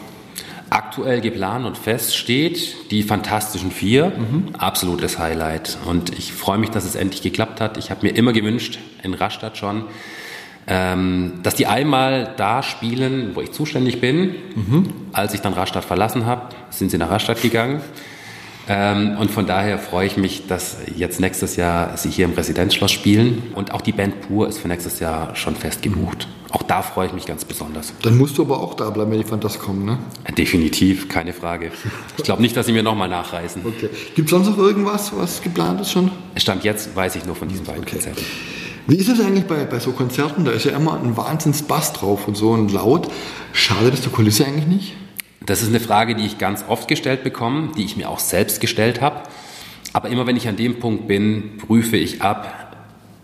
Aktuell 0.71 1.21
geplant 1.21 1.67
und 1.67 1.77
fest 1.77 2.17
steht 2.17 2.91
die 2.91 3.03
Fantastischen 3.03 3.71
Vier, 3.71 4.07
mhm. 4.07 4.55
absolutes 4.57 5.19
Highlight. 5.19 5.77
Und 5.85 6.17
ich 6.19 6.33
freue 6.33 6.57
mich, 6.57 6.71
dass 6.71 6.85
es 6.85 6.95
endlich 6.95 7.21
geklappt 7.21 7.61
hat. 7.61 7.77
Ich 7.77 7.91
habe 7.91 8.07
mir 8.07 8.17
immer 8.17 8.33
gewünscht, 8.33 8.79
in 9.03 9.13
Rastatt 9.13 9.59
schon, 9.59 9.85
ähm, 10.67 11.41
dass 11.43 11.57
die 11.57 11.67
einmal 11.67 12.33
da 12.39 12.63
spielen, 12.63 13.33
wo 13.35 13.43
ich 13.43 13.53
zuständig 13.53 14.01
bin. 14.01 14.35
Mhm. 14.55 14.93
Als 15.13 15.35
ich 15.35 15.41
dann 15.41 15.53
Rastatt 15.53 15.85
verlassen 15.85 16.25
habe, 16.25 16.55
sind 16.71 16.91
sie 16.91 16.97
nach 16.97 17.11
Rastatt 17.11 17.43
gegangen. 17.43 17.83
Ähm, 18.69 19.17
und 19.19 19.31
von 19.31 19.47
daher 19.47 19.79
freue 19.79 20.07
ich 20.07 20.17
mich, 20.17 20.47
dass 20.47 20.77
jetzt 20.95 21.21
nächstes 21.21 21.57
Jahr 21.57 21.97
sie 21.97 22.11
hier 22.11 22.27
im 22.27 22.33
Residenzschloss 22.33 22.93
spielen. 22.93 23.43
Und 23.55 23.73
auch 23.73 23.81
die 23.81 23.93
Band 23.93 24.21
Pur 24.23 24.49
ist 24.49 24.59
für 24.59 24.69
nächstes 24.69 25.01
Jahr 25.01 25.35
schon 25.35 25.57
fest 25.57 25.83
gebucht. 25.83 26.29
Auch 26.51 26.63
da 26.63 26.83
freue 26.83 27.07
ich 27.07 27.13
mich 27.15 27.25
ganz 27.25 27.47
besonders. 27.47 27.95
Dann 28.03 28.19
musst 28.19 28.37
du 28.37 28.43
aber 28.43 28.61
auch 28.61 28.75
da 28.75 28.91
bleiben, 28.91 29.11
wenn 29.11 29.19
die 29.19 29.27
Fantas 29.27 29.59
kommen, 29.59 29.87
ne? 29.87 29.99
Definitiv, 30.37 31.09
keine 31.09 31.33
Frage. 31.33 31.73
Ich 32.19 32.25
glaube 32.25 32.43
nicht, 32.43 32.55
dass 32.57 32.67
sie 32.67 32.73
mir 32.73 32.83
nochmal 32.83 33.09
nachreisen. 33.09 33.63
Okay. 33.65 33.89
Gibt 34.15 34.29
es 34.29 34.31
sonst 34.31 34.51
noch 34.51 34.59
irgendwas, 34.59 35.17
was 35.17 35.41
geplant 35.41 35.81
ist 35.81 35.93
schon? 35.93 36.11
Stand 36.37 36.63
jetzt 36.63 36.95
weiß 36.95 37.17
ich 37.17 37.25
nur 37.25 37.37
von 37.37 37.49
diesen 37.49 37.65
beiden 37.65 37.83
okay. 37.83 37.93
Konzerten. 37.93 38.23
Wie 38.87 38.97
ist 38.97 39.09
es 39.09 39.21
eigentlich 39.21 39.47
bei, 39.47 39.65
bei 39.65 39.79
so 39.79 39.93
Konzerten? 39.93 40.45
Da 40.45 40.51
ist 40.51 40.65
ja 40.65 40.73
immer 40.73 41.01
ein 41.01 41.17
Wahnsinns-Bass 41.17 41.95
drauf 41.95 42.29
und 42.29 42.37
so 42.37 42.55
ein 42.55 42.69
Laut. 42.69 43.09
Schade 43.53 43.91
das 43.91 44.03
der 44.03 44.13
Kulisse 44.13 44.45
eigentlich 44.45 44.67
nicht? 44.67 44.97
Das 45.47 45.63
ist 45.63 45.69
eine 45.69 45.81
Frage, 45.81 46.15
die 46.15 46.25
ich 46.25 46.39
ganz 46.39 46.65
oft 46.69 46.89
gestellt 46.89 47.25
bekomme, 47.25 47.71
die 47.77 47.85
ich 47.85 47.97
mir 47.97 48.09
auch 48.09 48.19
selbst 48.19 48.61
gestellt 48.61 49.01
habe. 49.01 49.23
Aber 49.93 50.09
immer 50.09 50.27
wenn 50.27 50.37
ich 50.37 50.49
an 50.49 50.57
dem 50.57 50.79
Punkt 50.79 51.07
bin, 51.07 51.59
prüfe 51.59 51.97
ich 51.97 52.23
ab, 52.23 52.77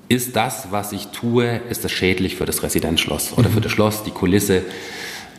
ist 0.09 0.37
das, 0.37 0.69
was 0.71 0.93
ich 0.93 1.09
tue, 1.09 1.61
ist 1.69 1.85
das 1.85 1.93
schädlich 1.93 2.37
für 2.37 2.47
das 2.47 2.63
Residenzschloss 2.63 3.37
oder 3.37 3.51
für 3.51 3.61
das 3.61 3.73
Schloss, 3.73 4.05
die 4.05 4.11
Kulisse? 4.11 4.63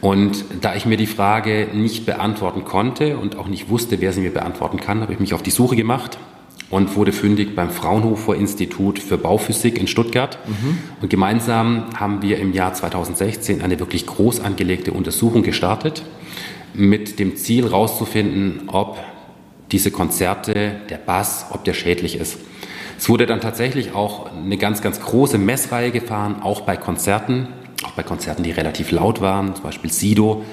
Und 0.02 0.46
da 0.62 0.76
ich 0.76 0.86
mir 0.86 0.96
die 0.96 1.08
Frage 1.08 1.68
nicht 1.74 2.06
beantworten 2.06 2.63
konnte 2.63 3.18
und 3.18 3.36
auch 3.36 3.48
nicht 3.48 3.70
wusste, 3.70 4.00
wer 4.00 4.13
sie 4.13 4.22
mir 4.22 4.32
beantworten 4.32 4.80
kann, 4.80 5.02
habe 5.02 5.12
ich 5.12 5.20
mich 5.20 5.34
auf 5.34 5.44
die 5.44 5.52
Suche 5.52 5.76
gemacht 5.76 6.18
und 6.70 6.96
wurde 6.96 7.12
fündig 7.12 7.56
beim 7.56 7.70
Fraunhofer 7.70 8.36
Institut 8.36 9.00
für 9.00 9.18
Bauphysik 9.18 9.78
in 9.78 9.88
Stuttgart. 9.88 10.38
Mhm. 10.48 10.78
Und 11.02 11.10
gemeinsam 11.10 11.86
haben 12.00 12.22
wir 12.22 12.38
im 12.39 12.54
Jahr 12.54 12.74
2016 12.74 13.62
eine 13.62 13.80
wirklich 13.80 14.06
groß 14.06 14.39
angelegte 14.39 14.94
Untersuchung 14.94 15.44
gestartet 15.44 16.04
mit 16.73 17.19
dem 17.19 17.36
Ziel 17.36 17.65
herauszufinden, 17.65 18.63
ob 18.67 18.99
diese 19.71 19.91
Konzerte, 19.91 20.77
der 20.89 20.97
Bass, 20.97 21.47
ob 21.51 21.63
der 21.63 21.73
schädlich 21.73 22.15
ist. 22.15 22.38
Es 22.97 23.08
wurde 23.08 23.25
dann 23.25 23.39
tatsächlich 23.39 23.93
auch 23.93 24.32
eine 24.36 24.58
ganz, 24.58 24.82
ganz 24.82 24.99
große 24.99 25.38
Messreihe 25.38 25.91
gefahren, 25.91 26.41
auch 26.41 26.62
bei 26.62 26.75
Konzerten, 26.75 27.47
auch 27.84 27.91
bei 27.91 28.03
Konzerten, 28.03 28.43
die 28.43 28.51
relativ 28.51 28.91
laut 28.91 29.21
waren, 29.21 29.55
zum 29.55 29.63
Beispiel 29.63 29.91
Sido. 29.91 30.43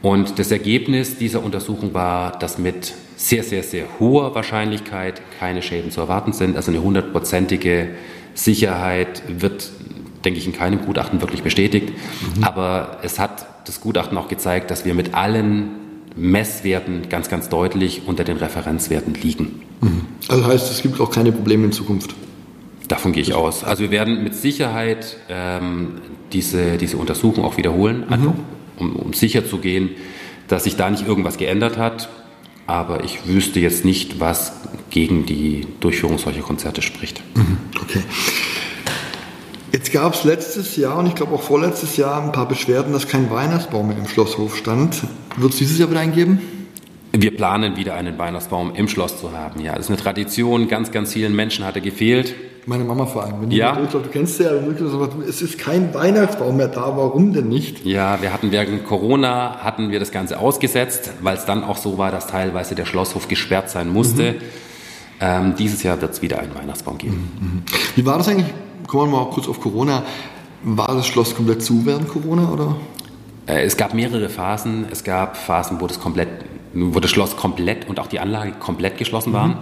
Und 0.00 0.38
das 0.38 0.50
Ergebnis 0.50 1.16
dieser 1.16 1.42
Untersuchung 1.42 1.94
war, 1.94 2.38
dass 2.38 2.58
mit 2.58 2.92
sehr, 3.16 3.44
sehr, 3.44 3.62
sehr 3.62 3.86
hoher 4.00 4.34
Wahrscheinlichkeit 4.34 5.22
keine 5.38 5.62
Schäden 5.62 5.90
zu 5.90 6.00
erwarten 6.00 6.32
sind. 6.32 6.56
Also 6.56 6.70
eine 6.70 6.82
hundertprozentige 6.82 7.90
Sicherheit 8.34 9.22
wird, 9.28 9.70
denke 10.24 10.38
ich, 10.38 10.46
in 10.46 10.52
keinem 10.52 10.84
Gutachten 10.84 11.20
wirklich 11.20 11.42
bestätigt. 11.42 11.92
Mhm. 12.36 12.44
Aber 12.44 12.98
es 13.02 13.18
hat 13.18 13.46
das 13.66 13.80
Gutachten 13.80 14.16
auch 14.18 14.28
gezeigt, 14.28 14.70
dass 14.70 14.84
wir 14.84 14.94
mit 14.94 15.14
allen 15.14 15.70
Messwerten 16.16 17.08
ganz, 17.08 17.28
ganz 17.28 17.48
deutlich 17.48 18.02
unter 18.06 18.24
den 18.24 18.36
Referenzwerten 18.36 19.14
liegen. 19.14 19.62
Mhm. 19.80 20.06
Also 20.28 20.46
heißt, 20.46 20.70
es 20.70 20.82
gibt 20.82 21.00
auch 21.00 21.10
keine 21.10 21.32
Probleme 21.32 21.64
in 21.64 21.72
Zukunft? 21.72 22.14
Davon 22.88 23.12
gehe 23.12 23.22
ich 23.22 23.34
aus. 23.34 23.64
Also 23.64 23.84
wir 23.84 23.90
werden 23.90 24.22
mit 24.22 24.34
Sicherheit 24.34 25.16
ähm, 25.28 25.92
diese, 26.32 26.76
diese 26.76 26.96
Untersuchung 26.96 27.44
auch 27.44 27.56
wiederholen, 27.56 28.04
mhm. 28.06 28.12
einfach, 28.12 28.34
um, 28.78 28.96
um 28.96 29.12
sicher 29.12 29.46
zu 29.46 29.58
gehen, 29.58 29.90
dass 30.48 30.64
sich 30.64 30.76
da 30.76 30.90
nicht 30.90 31.06
irgendwas 31.06 31.38
geändert 31.38 31.78
hat. 31.78 32.08
Aber 32.66 33.04
ich 33.04 33.26
wüsste 33.26 33.60
jetzt 33.60 33.84
nicht, 33.84 34.20
was 34.20 34.52
gegen 34.90 35.26
die 35.26 35.66
Durchführung 35.80 36.18
solcher 36.18 36.42
Konzerte 36.42 36.82
spricht. 36.82 37.22
Mhm. 37.34 37.58
Okay. 37.80 38.02
Jetzt 39.72 39.90
gab 39.90 40.12
es 40.12 40.24
letztes 40.24 40.76
Jahr 40.76 40.98
und 40.98 41.06
ich 41.06 41.14
glaube 41.14 41.34
auch 41.34 41.42
vorletztes 41.42 41.96
Jahr 41.96 42.22
ein 42.22 42.30
paar 42.30 42.46
Beschwerden, 42.46 42.92
dass 42.92 43.08
kein 43.08 43.30
Weihnachtsbaum 43.30 43.88
mehr 43.88 43.96
im 43.96 44.06
Schlosshof 44.06 44.54
stand. 44.54 45.02
Wird 45.38 45.54
es 45.54 45.58
dieses 45.58 45.78
Jahr 45.78 45.90
wieder 45.90 46.00
eingeben? 46.00 46.42
Wir 47.12 47.34
planen 47.34 47.76
wieder 47.76 47.94
einen 47.94 48.18
Weihnachtsbaum 48.18 48.74
im 48.74 48.86
Schloss 48.86 49.18
zu 49.18 49.32
haben. 49.32 49.62
Ja, 49.62 49.72
das 49.72 49.86
ist 49.86 49.90
eine 49.90 49.98
Tradition. 49.98 50.68
Ganz, 50.68 50.92
ganz 50.92 51.14
vielen 51.14 51.34
Menschen 51.34 51.64
hatte 51.64 51.80
gefehlt. 51.80 52.34
Meine 52.66 52.84
Mama 52.84 53.06
vor 53.06 53.24
allem. 53.24 53.40
Wenn 53.40 53.50
ja. 53.50 53.74
Du, 53.74 53.98
du 53.98 54.08
kennst 54.10 54.38
ja, 54.40 54.50
es 55.26 55.40
ist 55.40 55.58
kein 55.58 55.94
Weihnachtsbaum 55.94 56.58
mehr 56.58 56.68
da. 56.68 56.94
Warum 56.94 57.32
denn 57.32 57.48
nicht? 57.48 57.84
Ja, 57.86 58.20
wir 58.20 58.30
hatten 58.30 58.52
während 58.52 58.84
Corona 58.86 59.56
hatten 59.62 59.90
wir 59.90 59.98
das 59.98 60.12
Ganze 60.12 60.38
ausgesetzt, 60.38 61.12
weil 61.22 61.36
es 61.38 61.46
dann 61.46 61.64
auch 61.64 61.78
so 61.78 61.96
war, 61.96 62.10
dass 62.10 62.26
teilweise 62.26 62.74
der 62.74 62.84
Schlosshof 62.84 63.26
gesperrt 63.26 63.70
sein 63.70 63.88
musste. 63.88 64.32
Mhm. 64.32 64.36
Ähm, 65.20 65.54
dieses 65.58 65.82
Jahr 65.82 66.00
wird 66.02 66.12
es 66.12 66.20
wieder 66.20 66.40
einen 66.40 66.54
Weihnachtsbaum 66.54 66.98
geben. 66.98 67.30
Mhm. 67.40 67.46
mhm. 67.46 67.62
Wie 67.96 68.04
war 68.04 68.18
das 68.18 68.28
eigentlich 68.28 68.52
kommen 68.86 69.12
wir 69.12 69.18
mal 69.18 69.30
kurz 69.30 69.48
auf 69.48 69.60
Corona. 69.60 70.02
War 70.62 70.94
das 70.94 71.06
Schloss 71.06 71.34
komplett 71.34 71.62
zu 71.62 71.84
während 71.84 72.08
Corona 72.08 72.50
oder? 72.50 72.76
Äh, 73.46 73.62
es 73.62 73.76
gab 73.76 73.94
mehrere 73.94 74.28
Phasen. 74.28 74.86
Es 74.90 75.04
gab 75.04 75.36
Phasen, 75.36 75.80
wo 75.80 75.86
das, 75.86 76.00
komplett, 76.00 76.28
wo 76.74 77.00
das 77.00 77.10
Schloss 77.10 77.36
komplett 77.36 77.88
und 77.88 77.98
auch 77.98 78.06
die 78.06 78.20
Anlage 78.20 78.52
komplett 78.52 78.98
geschlossen 78.98 79.32
waren. 79.32 79.50
Mhm. 79.50 79.56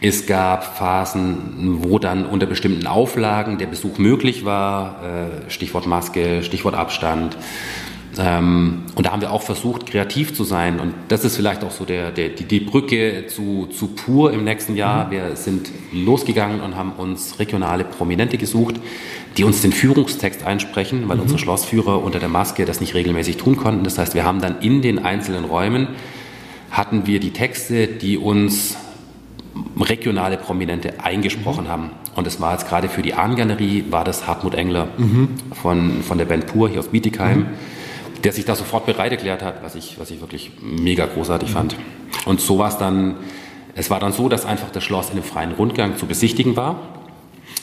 Es 0.00 0.26
gab 0.26 0.76
Phasen, 0.76 1.78
wo 1.82 1.98
dann 1.98 2.26
unter 2.26 2.46
bestimmten 2.46 2.86
Auflagen 2.86 3.56
der 3.56 3.66
Besuch 3.66 3.96
möglich 3.98 4.44
war. 4.44 4.96
Äh, 5.02 5.50
Stichwort 5.50 5.86
Maske, 5.86 6.42
Stichwort 6.42 6.74
Abstand. 6.74 7.36
Ähm, 8.18 8.82
und 8.94 9.06
da 9.06 9.12
haben 9.12 9.20
wir 9.20 9.32
auch 9.32 9.42
versucht, 9.42 9.86
kreativ 9.86 10.34
zu 10.34 10.44
sein. 10.44 10.78
Und 10.78 10.94
das 11.08 11.24
ist 11.24 11.36
vielleicht 11.36 11.64
auch 11.64 11.70
so 11.70 11.84
der, 11.84 12.10
der, 12.12 12.28
die, 12.28 12.44
die 12.44 12.60
Brücke 12.60 13.26
zu, 13.26 13.66
zu 13.66 13.88
Pur 13.88 14.32
im 14.32 14.44
nächsten 14.44 14.76
Jahr. 14.76 15.06
Mhm. 15.06 15.10
Wir 15.10 15.36
sind 15.36 15.70
losgegangen 15.92 16.60
und 16.60 16.76
haben 16.76 16.92
uns 16.92 17.38
regionale 17.38 17.84
Prominente 17.84 18.38
gesucht, 18.38 18.76
die 19.36 19.44
uns 19.44 19.62
den 19.62 19.72
Führungstext 19.72 20.44
einsprechen, 20.44 21.08
weil 21.08 21.16
mhm. 21.16 21.22
unsere 21.22 21.38
Schlossführer 21.40 22.02
unter 22.02 22.20
der 22.20 22.28
Maske 22.28 22.64
das 22.64 22.80
nicht 22.80 22.94
regelmäßig 22.94 23.36
tun 23.36 23.56
konnten. 23.56 23.84
Das 23.84 23.98
heißt, 23.98 24.14
wir 24.14 24.24
haben 24.24 24.40
dann 24.40 24.60
in 24.60 24.82
den 24.82 25.04
einzelnen 25.04 25.44
Räumen 25.44 25.88
hatten 26.70 27.06
wir 27.06 27.20
die 27.20 27.30
Texte, 27.30 27.86
die 27.86 28.18
uns 28.18 28.76
regionale 29.78 30.36
Prominente 30.36 30.94
eingesprochen 31.02 31.64
mhm. 31.64 31.68
haben. 31.68 31.90
Und 32.14 32.28
es 32.28 32.40
war 32.40 32.52
jetzt 32.52 32.68
gerade 32.68 32.88
für 32.88 33.02
die 33.02 33.14
Ahnengalerie, 33.14 33.86
war 33.90 34.04
das 34.04 34.28
Hartmut 34.28 34.54
Engler 34.54 34.88
mhm. 34.98 35.30
von, 35.52 36.02
von 36.02 36.18
der 36.18 36.26
Band 36.26 36.46
Pur 36.46 36.68
hier 36.68 36.78
aus 36.78 36.88
Bietigheim. 36.88 37.38
Mhm 37.38 37.46
der 38.24 38.32
sich 38.32 38.44
da 38.44 38.56
sofort 38.56 38.86
bereit 38.86 39.12
erklärt 39.12 39.42
hat, 39.42 39.62
was 39.62 39.74
ich, 39.74 39.98
was 39.98 40.10
ich 40.10 40.20
wirklich 40.20 40.52
mega 40.60 41.06
großartig 41.06 41.50
fand. 41.50 41.76
Und 42.24 42.40
so 42.40 42.58
war 42.58 42.68
es 42.68 42.78
dann, 42.78 43.16
es 43.74 43.90
war 43.90 44.00
dann 44.00 44.12
so, 44.12 44.28
dass 44.28 44.46
einfach 44.46 44.70
das 44.70 44.82
Schloss 44.82 45.10
in 45.10 45.12
einem 45.12 45.24
freien 45.24 45.52
Rundgang 45.52 45.96
zu 45.96 46.06
besichtigen 46.06 46.56
war. 46.56 46.80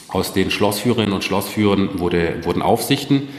Aus 0.07 0.33
den 0.33 0.51
Schlossführerinnen 0.51 1.13
und 1.13 1.23
Schlossführern 1.23 1.99
wurde, 1.99 2.43
wurden 2.43 2.61
Aufsichten 2.61 3.29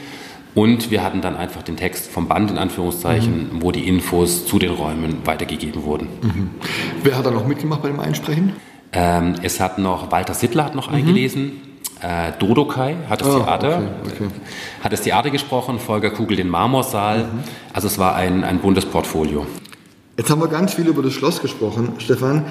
und 0.55 0.91
wir 0.91 1.03
hatten 1.03 1.21
dann 1.21 1.35
einfach 1.35 1.63
den 1.63 1.77
Text 1.77 2.11
vom 2.11 2.27
Band 2.27 2.51
in 2.51 2.57
Anführungszeichen, 2.57 3.55
mhm. 3.55 3.61
wo 3.61 3.71
die 3.71 3.87
Infos 3.87 4.45
zu 4.45 4.59
den 4.59 4.71
Räumen 4.71 5.25
weitergegeben 5.25 5.83
wurden. 5.83 6.07
Mhm. 6.21 6.49
Wer 7.03 7.17
hat 7.17 7.25
da 7.25 7.31
noch 7.31 7.47
mitgemacht 7.47 7.81
bei 7.81 7.89
dem 7.89 7.99
Einsprechen? 7.99 8.53
Ähm, 8.91 9.35
es 9.41 9.59
hat 9.59 9.79
noch, 9.79 10.11
Walter 10.11 10.35
Sittler 10.35 10.65
hat 10.65 10.75
noch 10.75 10.89
mhm. 10.89 10.97
eingelesen 10.97 11.61
äh, 12.03 12.33
Dodokai 12.37 12.97
hat 13.09 13.21
das, 13.21 13.29
oh, 13.29 13.39
Theater, 13.39 13.81
okay, 14.03 14.25
okay. 14.25 14.27
hat 14.83 14.91
das 14.91 15.01
Theater 15.01 15.29
gesprochen, 15.29 15.79
Volker 15.79 16.09
Kugel 16.09 16.35
den 16.35 16.49
Marmorsaal. 16.49 17.19
Mhm. 17.19 17.43
Also 17.71 17.87
es 17.87 17.97
war 17.97 18.15
ein, 18.15 18.43
ein 18.43 18.59
buntes 18.59 18.85
Portfolio. 18.85 19.47
Jetzt 20.17 20.29
haben 20.29 20.41
wir 20.41 20.49
ganz 20.49 20.73
viel 20.73 20.87
über 20.87 21.01
das 21.01 21.13
Schloss 21.13 21.41
gesprochen, 21.41 21.93
Stefan. 21.99 22.45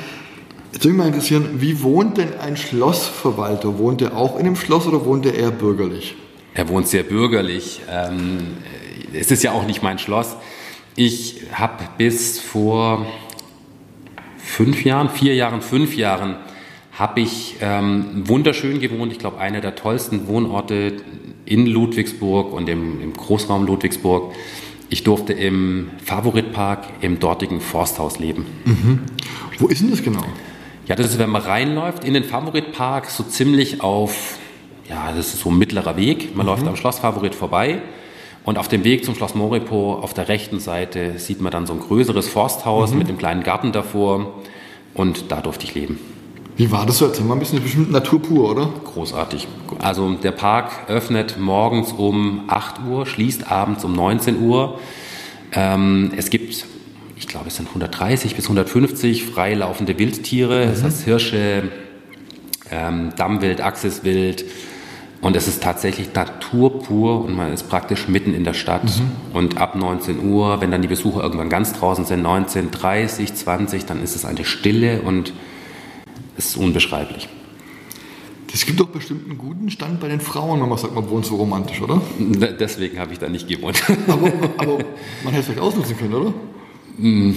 Jetzt 0.72 0.84
würde 0.84 0.96
mich 0.96 0.98
mal 0.98 1.06
interessieren, 1.06 1.60
wie 1.60 1.82
wohnt 1.82 2.16
denn 2.16 2.38
ein 2.40 2.56
Schlossverwalter? 2.56 3.78
Wohnt 3.78 4.00
er 4.00 4.16
auch 4.16 4.38
in 4.38 4.46
dem 4.46 4.56
Schloss 4.56 4.86
oder 4.86 5.04
wohnt 5.04 5.26
er 5.26 5.34
eher 5.34 5.50
bürgerlich? 5.50 6.16
Er 6.54 6.68
wohnt 6.68 6.88
sehr 6.88 7.02
bürgerlich. 7.02 7.82
Ähm, 7.90 8.56
es 9.12 9.30
ist 9.30 9.42
ja 9.42 9.52
auch 9.52 9.66
nicht 9.66 9.82
mein 9.82 9.98
Schloss. 9.98 10.36
Ich 10.96 11.42
habe 11.52 11.84
bis 11.98 12.40
vor 12.40 13.06
fünf 14.38 14.82
Jahren, 14.84 15.10
vier 15.10 15.34
Jahren, 15.34 15.60
fünf 15.60 15.94
Jahren 15.94 16.36
habe 16.92 17.20
ich 17.20 17.56
ähm, 17.60 18.28
wunderschön 18.28 18.80
gewohnt. 18.80 19.12
Ich 19.12 19.18
glaube, 19.18 19.38
einer 19.38 19.60
der 19.60 19.74
tollsten 19.74 20.26
Wohnorte 20.26 20.92
in 21.46 21.66
Ludwigsburg 21.66 22.52
und 22.52 22.68
im, 22.68 23.00
im 23.00 23.14
Großraum 23.14 23.66
Ludwigsburg. 23.66 24.34
Ich 24.90 25.02
durfte 25.02 25.32
im 25.32 25.90
Favoritpark 26.04 26.84
im 27.00 27.18
dortigen 27.18 27.60
Forsthaus 27.62 28.18
leben. 28.18 28.44
Mhm. 28.66 29.00
Wo 29.58 29.68
ist 29.68 29.80
denn 29.80 29.90
das 29.90 30.02
genau? 30.02 30.22
Ja, 30.86 30.94
das 30.94 31.06
ist, 31.06 31.18
wenn 31.18 31.30
man 31.30 31.42
reinläuft 31.42 32.04
in 32.04 32.12
den 32.12 32.24
Favoritpark, 32.24 33.08
so 33.08 33.22
ziemlich 33.22 33.80
auf, 33.80 34.38
ja, 34.88 35.12
das 35.16 35.28
ist 35.28 35.40
so 35.40 35.50
ein 35.50 35.56
mittlerer 35.56 35.96
Weg. 35.96 36.36
Man 36.36 36.44
mhm. 36.44 36.52
läuft 36.52 36.66
am 36.66 36.76
Schloss 36.76 36.98
Favorit 36.98 37.34
vorbei 37.34 37.80
Und 38.44 38.58
auf 38.58 38.68
dem 38.68 38.84
Weg 38.84 39.04
zum 39.04 39.14
Schloss 39.14 39.34
Moripo 39.34 39.94
auf 39.94 40.12
der 40.12 40.28
rechten 40.28 40.60
Seite 40.60 41.18
sieht 41.18 41.40
man 41.40 41.52
dann 41.52 41.66
so 41.66 41.72
ein 41.72 41.80
größeres 41.80 42.28
Forsthaus 42.28 42.90
mhm. 42.90 42.98
mit 42.98 43.08
einem 43.08 43.18
kleinen 43.18 43.42
Garten 43.44 43.72
davor. 43.72 44.42
Und 44.92 45.30
da 45.30 45.40
durfte 45.40 45.64
ich 45.64 45.74
leben. 45.74 45.98
Wie 46.56 46.70
war 46.70 46.84
das 46.84 46.98
so? 46.98 47.06
Erzähl 47.06 47.24
mal 47.24 47.34
ein 47.34 47.40
bisschen, 47.40 47.62
bestimmt 47.62 47.90
Natur 47.90 48.20
pur, 48.20 48.50
oder? 48.50 48.70
Großartig. 48.84 49.48
Also 49.78 50.12
der 50.14 50.32
Park 50.32 50.70
öffnet 50.88 51.38
morgens 51.38 51.92
um 51.92 52.44
8 52.48 52.82
Uhr, 52.88 53.06
schließt 53.06 53.50
abends 53.50 53.84
um 53.84 53.94
19 53.94 54.42
Uhr. 54.42 54.78
Ähm, 55.52 56.12
es 56.16 56.28
gibt, 56.30 56.66
ich 57.16 57.26
glaube, 57.26 57.48
es 57.48 57.56
sind 57.56 57.68
130 57.68 58.36
bis 58.36 58.44
150 58.44 59.24
freilaufende 59.24 59.98
Wildtiere. 59.98 60.66
Mhm. 60.66 60.70
Das 60.70 60.82
heißt 60.82 61.04
Hirsche, 61.04 61.70
ähm, 62.70 63.12
Dammwild, 63.16 63.62
Axiswild. 63.62 64.44
Und 65.22 65.36
es 65.36 65.46
ist 65.46 65.62
tatsächlich 65.62 66.12
Natur 66.14 66.82
pur 66.82 67.24
und 67.24 67.36
man 67.36 67.52
ist 67.52 67.68
praktisch 67.68 68.08
mitten 68.08 68.34
in 68.34 68.42
der 68.44 68.54
Stadt. 68.54 68.84
Mhm. 68.84 69.36
Und 69.36 69.58
ab 69.58 69.74
19 69.74 70.28
Uhr, 70.28 70.60
wenn 70.60 70.70
dann 70.70 70.82
die 70.82 70.88
Besucher 70.88 71.22
irgendwann 71.22 71.48
ganz 71.48 71.72
draußen 71.72 72.04
sind, 72.04 72.22
19, 72.22 72.72
30, 72.72 73.32
20, 73.32 73.86
dann 73.86 74.02
ist 74.02 74.16
es 74.16 74.24
eine 74.24 74.44
Stille 74.44 75.00
und 75.02 75.32
ist 76.36 76.56
unbeschreiblich. 76.56 77.28
Es 78.54 78.66
gibt 78.66 78.80
doch 78.80 78.88
bestimmt 78.88 79.28
einen 79.28 79.38
guten 79.38 79.70
Stand 79.70 80.00
bei 80.00 80.08
den 80.08 80.20
Frauen, 80.20 80.60
wenn 80.60 80.68
man 80.68 80.76
sagt, 80.76 80.94
man 80.94 81.08
wohnt 81.08 81.24
so 81.24 81.36
romantisch, 81.36 81.80
oder? 81.80 82.02
Deswegen 82.18 82.98
habe 82.98 83.12
ich 83.12 83.18
da 83.18 83.28
nicht 83.28 83.48
gewohnt. 83.48 83.82
Aber, 84.08 84.30
aber 84.58 84.78
man 85.24 85.32
hätte 85.32 85.38
es 85.38 85.44
vielleicht 85.46 85.60
ausnutzen 85.60 85.96
können, 85.96 86.14
oder? 86.14 86.34
Hm, 86.98 87.36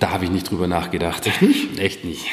da 0.00 0.10
habe 0.10 0.24
ich 0.24 0.30
nicht 0.30 0.50
drüber 0.50 0.66
nachgedacht. 0.66 1.26
Echt 1.26 1.42
nicht? 1.42 1.78
Echt 1.78 2.04
nicht. 2.04 2.26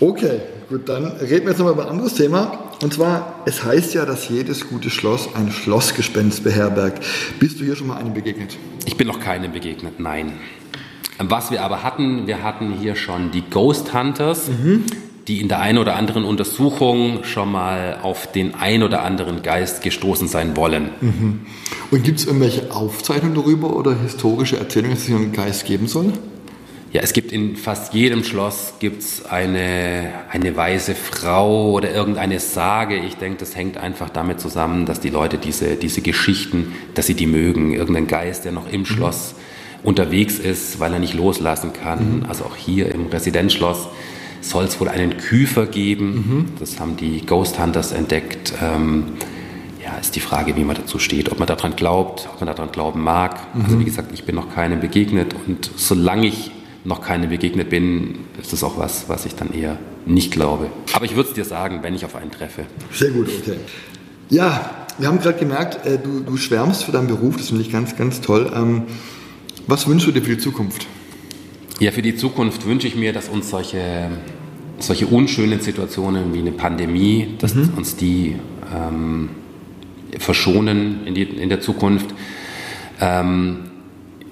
Okay, 0.00 0.40
gut, 0.68 0.88
dann 0.88 1.06
reden 1.06 1.44
wir 1.44 1.50
jetzt 1.50 1.58
nochmal 1.58 1.74
über 1.74 1.84
ein 1.84 1.90
anderes 1.90 2.14
Thema. 2.14 2.70
Und 2.82 2.92
zwar, 2.94 3.42
es 3.46 3.64
heißt 3.64 3.94
ja, 3.94 4.06
dass 4.06 4.28
jedes 4.28 4.68
gute 4.68 4.90
Schloss 4.90 5.34
ein 5.34 5.50
Schlossgespenst 5.50 6.44
beherbergt. 6.44 7.04
Bist 7.38 7.60
du 7.60 7.64
hier 7.64 7.76
schon 7.76 7.86
mal 7.86 7.96
einem 7.96 8.14
begegnet? 8.14 8.56
Ich 8.86 8.96
bin 8.96 9.06
noch 9.06 9.20
keinem 9.20 9.52
begegnet, 9.52 10.00
nein. 10.00 10.32
Was 11.18 11.50
wir 11.50 11.62
aber 11.62 11.82
hatten, 11.82 12.26
wir 12.26 12.42
hatten 12.42 12.72
hier 12.72 12.96
schon 12.96 13.30
die 13.30 13.42
Ghost 13.42 13.92
Hunters, 13.92 14.48
mhm. 14.48 14.86
Die 15.28 15.40
in 15.40 15.48
der 15.48 15.60
einen 15.60 15.78
oder 15.78 15.96
anderen 15.96 16.24
Untersuchung 16.24 17.24
schon 17.24 17.52
mal 17.52 17.98
auf 18.02 18.30
den 18.32 18.54
ein 18.54 18.82
oder 18.82 19.02
anderen 19.02 19.42
Geist 19.42 19.82
gestoßen 19.82 20.28
sein 20.28 20.56
wollen. 20.56 20.90
Mhm. 21.00 21.40
Und 21.90 22.04
gibt 22.04 22.20
es 22.20 22.26
irgendwelche 22.26 22.70
Aufzeichnungen 22.72 23.34
darüber 23.34 23.76
oder 23.76 23.96
historische 23.96 24.58
Erzählungen, 24.58 24.94
dass 24.94 25.02
es 25.02 25.06
hier 25.06 25.16
einen 25.16 25.32
Geist 25.32 25.66
geben 25.66 25.86
soll? 25.86 26.12
Ja, 26.92 27.02
es 27.02 27.12
gibt 27.12 27.30
in 27.30 27.54
fast 27.54 27.94
jedem 27.94 28.24
Schloss 28.24 28.74
gibt's 28.80 29.24
eine, 29.24 30.10
eine 30.28 30.56
weise 30.56 30.96
Frau 30.96 31.70
oder 31.70 31.92
irgendeine 31.92 32.40
Sage. 32.40 32.96
Ich 32.96 33.14
denke, 33.14 33.38
das 33.38 33.54
hängt 33.54 33.76
einfach 33.76 34.10
damit 34.10 34.40
zusammen, 34.40 34.86
dass 34.86 34.98
die 34.98 35.10
Leute 35.10 35.38
diese, 35.38 35.76
diese 35.76 36.00
Geschichten, 36.00 36.74
dass 36.94 37.06
sie 37.06 37.14
die 37.14 37.26
mögen. 37.26 37.72
Irgendein 37.74 38.08
Geist, 38.08 38.44
der 38.44 38.50
noch 38.50 38.68
im 38.72 38.80
mhm. 38.80 38.86
Schloss 38.86 39.36
unterwegs 39.84 40.40
ist, 40.40 40.80
weil 40.80 40.92
er 40.92 40.98
nicht 40.98 41.14
loslassen 41.14 41.72
kann. 41.72 42.18
Mhm. 42.18 42.26
Also 42.28 42.44
auch 42.44 42.56
hier 42.56 42.92
im 42.92 43.06
Residenzschloss 43.06 43.86
soll 44.40 44.64
es 44.64 44.80
wohl 44.80 44.88
einen 44.88 45.16
Küfer 45.16 45.66
geben. 45.66 46.14
Mhm. 46.14 46.44
Das 46.58 46.80
haben 46.80 46.96
die 46.96 47.24
Ghost 47.24 47.60
Hunters 47.60 47.92
entdeckt. 47.92 48.52
Ähm, 48.62 49.04
ja, 49.82 49.96
ist 49.98 50.16
die 50.16 50.20
Frage, 50.20 50.56
wie 50.56 50.64
man 50.64 50.76
dazu 50.76 50.98
steht, 50.98 51.30
ob 51.32 51.38
man 51.38 51.48
daran 51.48 51.76
glaubt, 51.76 52.28
ob 52.32 52.40
man 52.40 52.54
daran 52.54 52.70
glauben 52.72 53.02
mag. 53.02 53.54
Mhm. 53.54 53.64
Also 53.64 53.80
wie 53.80 53.84
gesagt, 53.84 54.12
ich 54.12 54.24
bin 54.24 54.34
noch 54.34 54.54
keinem 54.54 54.80
begegnet 54.80 55.34
und 55.46 55.70
solange 55.76 56.26
ich 56.26 56.50
noch 56.84 57.02
keinem 57.02 57.28
begegnet 57.28 57.70
bin, 57.70 58.20
ist 58.40 58.52
das 58.52 58.64
auch 58.64 58.78
was, 58.78 59.08
was 59.08 59.26
ich 59.26 59.34
dann 59.34 59.52
eher 59.52 59.78
nicht 60.06 60.32
glaube. 60.32 60.68
Aber 60.94 61.04
ich 61.04 61.14
würde 61.14 61.28
es 61.28 61.34
dir 61.34 61.44
sagen, 61.44 61.80
wenn 61.82 61.94
ich 61.94 62.04
auf 62.04 62.16
einen 62.16 62.30
treffe. 62.30 62.64
Sehr 62.92 63.10
gut, 63.10 63.28
okay. 63.28 63.56
Ja, 64.30 64.70
wir 64.98 65.08
haben 65.08 65.20
gerade 65.20 65.38
gemerkt, 65.38 65.86
äh, 65.86 65.98
du, 65.98 66.20
du 66.20 66.36
schwärmst 66.36 66.84
für 66.84 66.92
deinen 66.92 67.08
Beruf, 67.08 67.36
das 67.36 67.48
finde 67.48 67.62
ich 67.62 67.72
ganz, 67.72 67.96
ganz 67.96 68.20
toll. 68.20 68.50
Ähm, 68.54 68.82
was 69.66 69.86
wünschst 69.86 70.08
du 70.08 70.12
dir 70.12 70.22
für 70.22 70.36
die 70.36 70.38
Zukunft? 70.38 70.86
Ja, 71.80 71.92
für 71.92 72.02
die 72.02 72.14
Zukunft 72.14 72.66
wünsche 72.66 72.86
ich 72.86 72.94
mir, 72.94 73.14
dass 73.14 73.30
uns 73.30 73.48
solche, 73.48 74.10
solche 74.78 75.06
unschönen 75.06 75.60
Situationen 75.60 76.34
wie 76.34 76.40
eine 76.40 76.52
Pandemie, 76.52 77.36
dass 77.38 77.54
mhm. 77.54 77.72
uns 77.74 77.96
die 77.96 78.36
ähm, 78.74 79.30
verschonen 80.18 81.06
in, 81.06 81.14
die, 81.14 81.22
in 81.22 81.48
der 81.48 81.62
Zukunft. 81.62 82.14
Ähm, 83.00 83.70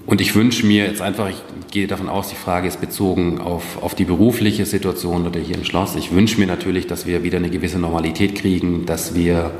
und 0.05 0.21
ich 0.21 0.35
wünsche 0.35 0.67
mir 0.67 0.85
jetzt 0.85 1.01
einfach, 1.01 1.31
ich 1.31 1.43
gehe 1.71 1.87
davon 1.87 2.11
aus, 2.11 2.29
die 2.29 2.37
Frage 2.37 2.69
ist 2.69 2.83
bezogen 2.83 3.41
auf, 3.41 3.83
auf 3.83 3.95
die 3.95 4.05
berufliche 4.05 4.67
Situation 4.67 5.27
oder 5.27 5.41
hier 5.41 5.57
im 5.57 5.65
Schloss. 5.65 5.97
Ich 5.97 6.13
wünsche 6.13 6.39
mir 6.39 6.47
natürlich, 6.47 6.87
dass 6.87 7.07
wir 7.07 7.23
wieder 7.23 7.39
eine 7.39 7.49
gewisse 7.49 7.79
Normalität 7.79 8.35
kriegen, 8.35 8.85
dass 8.85 9.15
wir 9.15 9.53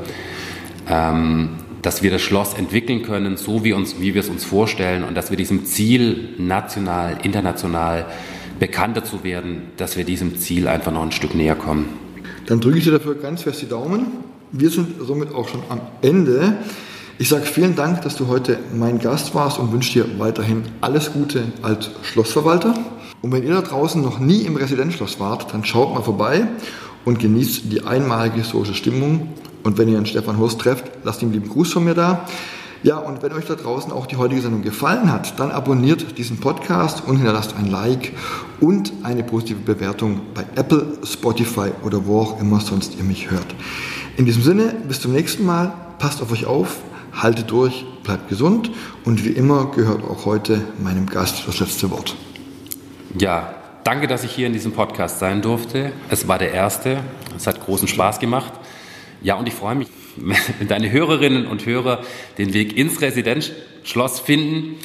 ähm, 0.87 1.49
dass 1.81 2.03
wir 2.03 2.11
das 2.11 2.21
Schloss 2.21 2.53
entwickeln 2.53 3.03
können, 3.03 3.37
so 3.37 3.63
wie, 3.63 3.73
uns, 3.73 3.99
wie 3.99 4.13
wir 4.13 4.21
es 4.21 4.29
uns 4.29 4.43
vorstellen 4.43 5.03
und 5.03 5.15
dass 5.15 5.29
wir 5.29 5.37
diesem 5.37 5.65
Ziel 5.65 6.29
national, 6.37 7.17
international 7.23 8.05
bekannter 8.59 9.03
zu 9.03 9.23
werden, 9.23 9.63
dass 9.77 9.95
wir 9.95 10.03
diesem 10.03 10.37
Ziel 10.37 10.67
einfach 10.67 10.91
noch 10.91 11.03
ein 11.03 11.11
Stück 11.11 11.33
näher 11.35 11.55
kommen. 11.55 11.87
Dann 12.47 12.59
drücke 12.59 12.77
ich 12.79 12.83
dir 12.83 12.91
dafür 12.91 13.15
ganz 13.15 13.43
fest 13.43 13.61
die 13.61 13.69
Daumen. 13.69 14.07
Wir 14.51 14.69
sind 14.69 14.87
somit 14.99 15.33
auch 15.33 15.47
schon 15.47 15.61
am 15.69 15.81
Ende. 16.01 16.57
Ich 17.17 17.29
sage 17.29 17.45
vielen 17.45 17.75
Dank, 17.75 18.01
dass 18.01 18.15
du 18.15 18.27
heute 18.27 18.59
mein 18.73 18.99
Gast 18.99 19.35
warst 19.35 19.59
und 19.59 19.71
wünsche 19.71 19.93
dir 19.93 20.19
weiterhin 20.19 20.63
alles 20.81 21.13
Gute 21.13 21.43
als 21.61 21.91
Schlossverwalter. 22.03 22.73
Und 23.21 23.31
wenn 23.31 23.43
ihr 23.43 23.53
da 23.53 23.61
draußen 23.61 24.01
noch 24.01 24.19
nie 24.19 24.41
im 24.41 24.55
Residenzschloss 24.55 25.19
wart, 25.19 25.53
dann 25.53 25.65
schaut 25.65 25.93
mal 25.93 26.01
vorbei 26.01 26.47
und 27.05 27.19
genießt 27.19 27.71
die 27.71 27.83
einmalige 27.83 28.37
historische 28.37 28.73
Stimmung 28.73 29.29
und 29.63 29.77
wenn 29.77 29.87
ihr 29.89 29.97
einen 29.97 30.05
Stefan 30.05 30.37
Hurst 30.37 30.59
trefft, 30.59 30.85
lasst 31.03 31.21
ihm 31.21 31.31
lieben 31.31 31.49
Gruß 31.49 31.73
von 31.73 31.83
mir 31.83 31.93
da. 31.93 32.25
Ja, 32.81 32.97
und 32.97 33.21
wenn 33.21 33.33
euch 33.33 33.45
da 33.45 33.55
draußen 33.55 33.91
auch 33.91 34.05
die 34.05 34.15
heutige 34.15 34.41
Sendung 34.41 34.61
gefallen 34.61 35.11
hat, 35.11 35.37
dann 35.37 35.51
abonniert 35.51 36.17
diesen 36.17 36.39
Podcast 36.39 37.03
und 37.05 37.17
hinterlasst 37.17 37.55
ein 37.57 37.69
Like 37.69 38.13
und 38.61 38.93
eine 39.03 39.23
positive 39.23 39.59
Bewertung 39.59 40.21
bei 40.33 40.45
Apple, 40.55 40.99
Spotify 41.03 41.71
oder 41.83 42.05
wo 42.05 42.21
auch 42.21 42.39
immer 42.39 42.61
sonst 42.61 42.97
ihr 42.97 43.03
mich 43.03 43.29
hört. 43.31 43.47
In 44.15 44.25
diesem 44.25 44.43
Sinne, 44.43 44.75
bis 44.87 45.01
zum 45.01 45.11
nächsten 45.11 45.45
Mal, 45.45 45.73
passt 45.97 46.21
auf 46.21 46.31
euch 46.31 46.45
auf, 46.45 46.77
haltet 47.13 47.51
durch, 47.51 47.85
bleibt 48.03 48.29
gesund 48.29 48.71
und 49.03 49.25
wie 49.25 49.31
immer 49.31 49.71
gehört 49.71 50.03
auch 50.03 50.25
heute 50.25 50.61
meinem 50.81 51.05
Gast 51.05 51.43
das 51.47 51.59
letzte 51.59 51.91
Wort. 51.91 52.15
Ja, 53.17 53.55
danke, 53.83 54.07
dass 54.07 54.23
ich 54.23 54.31
hier 54.31 54.47
in 54.47 54.53
diesem 54.53 54.71
Podcast 54.71 55.19
sein 55.19 55.41
durfte. 55.41 55.91
Es 56.09 56.29
war 56.29 56.37
der 56.37 56.53
erste, 56.53 57.01
es 57.35 57.45
hat 57.45 57.59
großen 57.59 57.89
Spaß 57.89 58.19
gemacht. 58.19 58.53
Ja, 59.21 59.35
und 59.35 59.47
ich 59.47 59.53
freue 59.53 59.75
mich, 59.75 59.87
wenn 60.15 60.67
deine 60.67 60.91
Hörerinnen 60.91 61.45
und 61.45 61.65
Hörer 61.65 62.03
den 62.37 62.53
Weg 62.53 62.77
ins 62.77 63.01
Residenzschloss 63.01 64.19
finden 64.19 64.75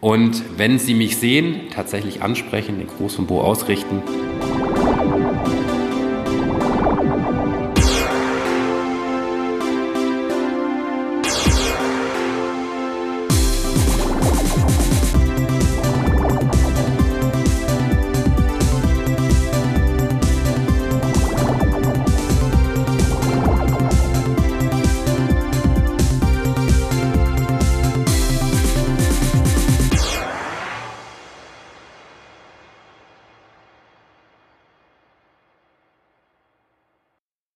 und 0.00 0.42
wenn 0.56 0.78
sie 0.78 0.94
mich 0.94 1.16
sehen, 1.16 1.62
tatsächlich 1.74 2.22
ansprechen, 2.22 2.78
den 2.78 2.88
Gruß 2.88 3.16
vom 3.16 3.26
Bo 3.26 3.40
ausrichten. 3.40 4.02